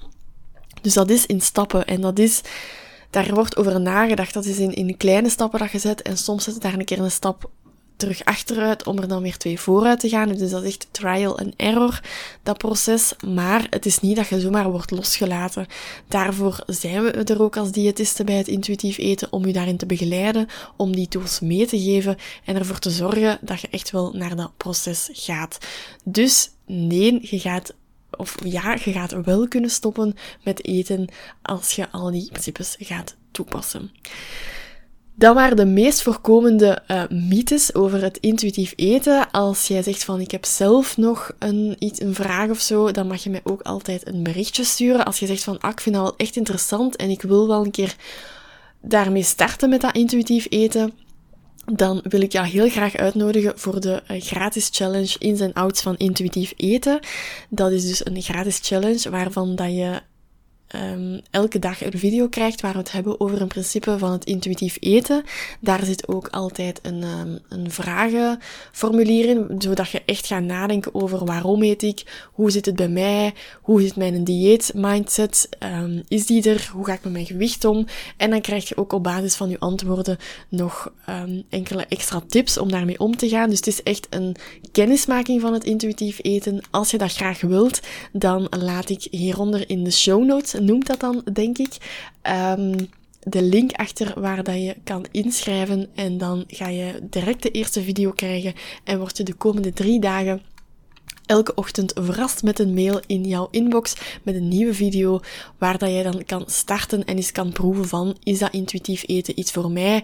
Dus 0.82 0.94
dat 0.94 1.10
is 1.10 1.26
in 1.26 1.42
stappen, 1.42 1.86
en 1.86 2.02
dat 2.02 2.20
is 2.20 2.42
Daar 3.10 3.34
wordt 3.34 3.58
over 3.58 3.82
nagedacht. 3.82 4.34
Dat 4.34 4.46
is 4.46 4.58
in, 4.58 4.74
in 4.74 4.98
kleine 4.98 5.30
stappen 5.30 5.60
dat 5.60 5.72
je 5.72 5.80
zet. 5.80 6.02
En 6.02 6.18
soms 6.18 6.44
zet 6.44 6.54
je 6.54 6.60
daar 6.60 6.74
een 6.74 6.86
keer 6.86 7.00
een 7.00 7.12
stap 7.12 7.50
terug 8.00 8.26
achteruit 8.26 8.88
om 8.88 8.98
er 8.98 9.08
dan 9.08 9.22
weer 9.22 9.38
twee 9.38 9.60
vooruit 9.60 10.00
te 10.00 10.10
gaan. 10.10 10.28
Dus 10.28 10.50
dat 10.50 10.64
is 10.64 10.74
echt 10.74 10.88
trial 10.92 11.40
and 11.40 11.54
error, 11.56 12.00
dat 12.44 12.58
proces. 12.58 13.14
Maar 13.28 13.68
het 13.70 13.86
is 13.86 14.00
niet 14.00 14.16
dat 14.16 14.28
je 14.28 14.40
zomaar 14.40 14.72
wordt 14.72 14.92
losgelaten. 14.92 15.68
Daarvoor 16.08 16.64
zijn 16.66 17.04
we 17.04 17.12
er 17.12 17.42
ook 17.42 17.58
als 17.58 17.72
diëtisten 17.72 18.26
bij 18.26 18.36
het 18.36 18.48
intuïtief 18.48 18.98
eten, 18.98 19.32
om 19.32 19.46
je 19.46 19.54
daarin 19.54 19.78
te 19.78 19.86
begeleiden, 19.86 20.48
om 20.76 20.96
die 20.96 21.08
tools 21.08 21.40
mee 21.40 21.66
te 21.66 21.80
geven 21.80 22.18
en 22.46 22.56
ervoor 22.56 22.80
te 22.80 22.90
zorgen 22.90 23.38
dat 23.42 23.62
je 23.62 23.68
echt 23.72 23.92
wel 23.92 24.12
naar 24.14 24.36
dat 24.36 24.52
proces 24.58 25.10
gaat. 25.12 25.58
Dus 26.04 26.50
nee, 26.66 27.20
je 27.22 27.40
gaat 27.40 27.74
of 28.18 28.36
ja, 28.44 28.78
je 28.84 28.92
gaat 28.92 29.24
wel 29.24 29.48
kunnen 29.48 29.70
stoppen 29.70 30.16
met 30.44 30.66
eten 30.66 31.08
als 31.42 31.72
je 31.72 31.90
al 31.92 32.12
die 32.12 32.30
principes 32.30 32.76
gaat 32.80 33.16
toepassen. 33.32 33.92
Dat 35.20 35.36
waren 35.36 35.58
de 35.58 35.66
meest 35.66 36.02
voorkomende 36.02 36.82
uh, 36.88 37.04
mythes 37.10 37.76
over 37.76 38.02
het 38.02 38.18
intuïtief 38.18 38.74
eten. 38.76 39.32
Als 39.32 39.68
jij 39.68 39.84
zegt 39.84 40.04
van 40.04 40.20
ik 40.20 40.32
heb 40.32 40.46
zelf 40.46 40.98
nog 40.98 41.32
een, 41.40 41.76
iets, 41.80 42.02
een 42.02 42.14
vraag 42.14 42.50
of 42.50 42.60
zo, 42.60 42.92
dan 42.92 43.08
mag 43.08 43.24
je 43.24 43.30
mij 43.30 43.42
ook 43.44 43.62
altijd 43.62 44.08
een 44.08 44.24
berichtje 44.24 44.64
sturen. 44.64 45.06
Als 45.06 45.20
je 45.20 45.26
zegt 45.26 45.44
van 45.44 45.60
ah, 45.60 45.72
ik 45.72 45.80
vind 45.80 45.96
dat 45.96 46.04
wel 46.04 46.16
echt 46.18 46.36
interessant 46.36 46.96
en 46.96 47.10
ik 47.10 47.22
wil 47.22 47.48
wel 47.48 47.64
een 47.64 47.72
keer 47.72 47.96
daarmee 48.82 49.24
starten 49.24 49.70
met 49.70 49.82
dat 49.82 49.96
intuïtief 49.96 50.48
eten, 50.50 50.94
dan 51.66 52.02
wil 52.04 52.22
ik 52.22 52.32
jou 52.32 52.48
heel 52.48 52.70
graag 52.70 52.96
uitnodigen 52.96 53.60
voor 53.60 53.80
de 53.80 54.04
uh, 54.12 54.22
gratis 54.22 54.70
challenge 54.72 55.16
ins 55.18 55.40
en 55.40 55.54
outs 55.54 55.82
van 55.82 55.98
intuïtief 55.98 56.54
eten. 56.56 57.00
Dat 57.50 57.72
is 57.72 57.88
dus 57.88 58.06
een 58.06 58.22
gratis 58.22 58.60
challenge 58.62 59.10
waarvan 59.10 59.56
dat 59.56 59.72
je 59.72 60.02
um, 60.76 61.22
elke 61.32 61.60
dag 61.60 61.84
een 61.84 62.00
video 62.00 62.28
krijgt 62.28 62.62
waar 62.62 62.72
we 62.72 62.78
het 62.78 62.92
hebben 62.92 63.20
over 63.20 63.42
een 63.42 63.48
principe 63.48 63.98
van 63.98 64.12
het 64.12 64.26
intuïtief 64.26 64.78
eten. 64.80 65.24
Daar 65.60 65.86
zit 65.86 66.08
ook 66.08 66.28
altijd 66.28 66.80
een, 66.82 67.04
um, 67.04 67.40
een 67.50 67.72
vragenformulier 67.72 69.30
in, 69.30 69.56
zodat 69.58 69.90
je 69.90 70.02
echt 70.06 70.28
gaat 70.28 70.44
nadenken 70.44 70.96
over 70.96 71.26
waarom 71.26 71.64
eet 71.64 71.82
ik, 71.82 72.28
hoe 72.34 72.52
zit 72.52 72.66
het 72.66 72.76
bij 72.76 72.90
mij, 72.90 73.34
hoe 73.62 73.82
zit 73.82 73.96
mijn 73.96 74.24
dieet 74.24 74.72
mindset, 74.76 75.50
um, 75.60 76.04
is 76.08 76.26
die 76.26 76.50
er, 76.50 76.70
hoe 76.74 76.86
ga 76.86 76.94
ik 76.94 77.04
met 77.04 77.12
mijn 77.12 77.26
gewicht 77.26 77.66
om. 77.66 77.86
En 78.18 78.30
dan 78.30 78.42
krijg 78.42 78.68
je 78.68 78.78
ook 78.78 78.94
op 78.94 79.04
basis 79.04 79.36
van 79.36 79.50
je 79.50 79.60
antwoorden 79.60 80.18
nog 80.50 80.92
enkele 81.50 81.86
extra 81.86 82.22
tips 82.28 82.58
om 82.58 82.72
daarmee 82.72 83.00
om 83.00 83.18
te 83.18 83.30
gaan. 83.30 83.50
Dus 83.50 83.58
het 83.58 83.68
is 83.68 83.84
echt 83.84 84.08
een 84.10 84.36
kennismaking 84.72 85.42
van 85.42 85.54
het 85.54 85.64
intuïtief 85.64 86.20
eten. 86.22 86.62
Als 86.70 86.92
je 86.92 86.98
dat 86.98 87.14
graag 87.14 87.42
wilt, 87.42 87.80
dan 88.12 88.48
laat 88.50 88.90
ik 88.90 89.08
hieronder 89.12 89.70
in 89.70 89.84
de 89.84 89.92
show 89.92 90.26
notes 90.26 90.54
noemt 90.62 90.88
dat 90.88 91.00
dan, 91.00 91.24
denk 91.34 91.58
ik. 91.58 91.78
Um, 92.58 92.90
de 93.20 93.42
link 93.42 93.72
achter 93.72 94.22
waar 94.22 94.44
dat 94.44 94.56
je 94.56 94.76
kan 94.84 95.06
inschrijven 95.12 95.90
en 95.96 96.18
dan 96.18 96.44
ga 96.48 96.68
je 96.68 97.00
direct 97.10 97.44
de 97.44 97.52
eerste 97.52 97.82
video 97.82 98.12
krijgen 98.12 98.54
en 98.84 99.00
word 99.00 99.18
je 99.18 99.24
de 99.24 99.34
komende 99.34 99.74
drie 99.74 100.00
dagen 100.00 100.42
elke 101.26 101.54
ochtend 101.56 101.92
verrast 101.96 102.44
met 102.44 102.60
een 102.60 102.74
mail 102.74 103.00
in 103.06 103.24
jouw 103.24 103.48
inbox 103.52 103.96
met 104.24 104.36
een 104.36 104.48
nieuwe 104.48 104.74
video 104.74 105.20
waar 105.58 105.78
dat 105.78 105.90
jij 105.90 106.04
dan 106.04 106.26
kan 106.26 106.44
starten 106.46 107.06
en 107.06 107.16
eens 107.16 107.32
kan 107.32 107.52
proeven 107.52 107.88
van 107.88 108.18
is 108.24 108.40
dat 108.40 108.54
intuïtief 108.54 109.04
eten 109.08 109.40
iets 109.40 109.52
voor 109.52 109.72
mij? 109.72 110.04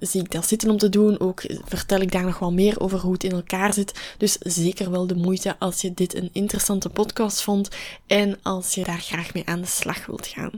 Zie 0.00 0.20
ik 0.20 0.30
dat 0.30 0.46
zitten 0.46 0.70
om 0.70 0.78
te 0.78 0.88
doen. 0.88 1.20
Ook 1.20 1.42
vertel 1.64 2.00
ik 2.00 2.12
daar 2.12 2.24
nog 2.24 2.38
wel 2.38 2.52
meer 2.52 2.80
over 2.80 2.98
hoe 2.98 3.12
het 3.12 3.24
in 3.24 3.32
elkaar 3.32 3.72
zit. 3.72 4.14
Dus 4.18 4.36
zeker 4.38 4.90
wel 4.90 5.06
de 5.06 5.16
moeite 5.16 5.56
als 5.58 5.80
je 5.80 5.94
dit 5.94 6.14
een 6.14 6.30
interessante 6.32 6.88
podcast 6.88 7.42
vond 7.42 7.68
en 8.06 8.38
als 8.42 8.74
je 8.74 8.84
daar 8.84 9.00
graag 9.00 9.34
mee 9.34 9.46
aan 9.46 9.60
de 9.60 9.66
slag 9.66 10.06
wilt 10.06 10.26
gaan. 10.26 10.50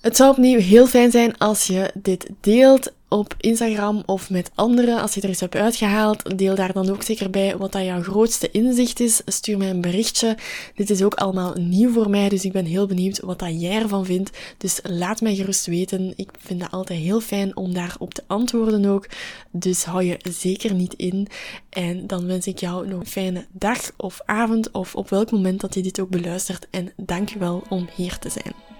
Het 0.00 0.16
zou 0.16 0.30
opnieuw 0.30 0.58
heel 0.58 0.86
fijn 0.86 1.10
zijn 1.10 1.38
als 1.38 1.66
je 1.66 1.90
dit 1.94 2.28
deelt 2.40 2.92
op 3.10 3.34
Instagram 3.38 4.02
of 4.06 4.30
met 4.30 4.50
anderen. 4.54 5.00
Als 5.00 5.14
je 5.14 5.20
er 5.20 5.28
iets 5.28 5.40
hebt 5.40 5.54
uitgehaald, 5.54 6.38
deel 6.38 6.54
daar 6.54 6.72
dan 6.72 6.90
ook 6.90 7.02
zeker 7.02 7.30
bij 7.30 7.56
wat 7.56 7.72
dat 7.72 7.84
jouw 7.84 8.02
grootste 8.02 8.50
inzicht 8.50 9.00
is. 9.00 9.22
Stuur 9.26 9.58
mij 9.58 9.70
een 9.70 9.80
berichtje. 9.80 10.36
Dit 10.74 10.90
is 10.90 11.02
ook 11.02 11.14
allemaal 11.14 11.54
nieuw 11.54 11.92
voor 11.92 12.10
mij, 12.10 12.28
dus 12.28 12.44
ik 12.44 12.52
ben 12.52 12.64
heel 12.64 12.86
benieuwd 12.86 13.20
wat 13.20 13.38
dat 13.38 13.60
jij 13.60 13.82
ervan 13.82 14.04
vindt. 14.04 14.38
Dus 14.58 14.80
laat 14.82 15.20
mij 15.20 15.34
gerust 15.34 15.66
weten. 15.66 16.12
Ik 16.16 16.30
vind 16.38 16.62
het 16.62 16.70
altijd 16.70 17.00
heel 17.00 17.20
fijn 17.20 17.56
om 17.56 17.74
daarop 17.74 18.14
te 18.14 18.22
antwoorden 18.26 18.84
ook. 18.84 19.06
Dus 19.50 19.84
hou 19.84 20.04
je 20.04 20.18
zeker 20.30 20.74
niet 20.74 20.94
in. 20.94 21.28
En 21.70 22.06
dan 22.06 22.26
wens 22.26 22.46
ik 22.46 22.58
jou 22.58 22.88
nog 22.88 23.00
een 23.00 23.06
fijne 23.06 23.46
dag 23.52 23.90
of 23.96 24.20
avond 24.24 24.70
of 24.70 24.94
op 24.94 25.08
welk 25.08 25.30
moment 25.30 25.60
dat 25.60 25.74
je 25.74 25.82
dit 25.82 26.00
ook 26.00 26.10
beluistert. 26.10 26.66
En 26.70 26.92
dankjewel 26.96 27.62
om 27.68 27.88
hier 27.96 28.18
te 28.18 28.30
zijn. 28.30 28.79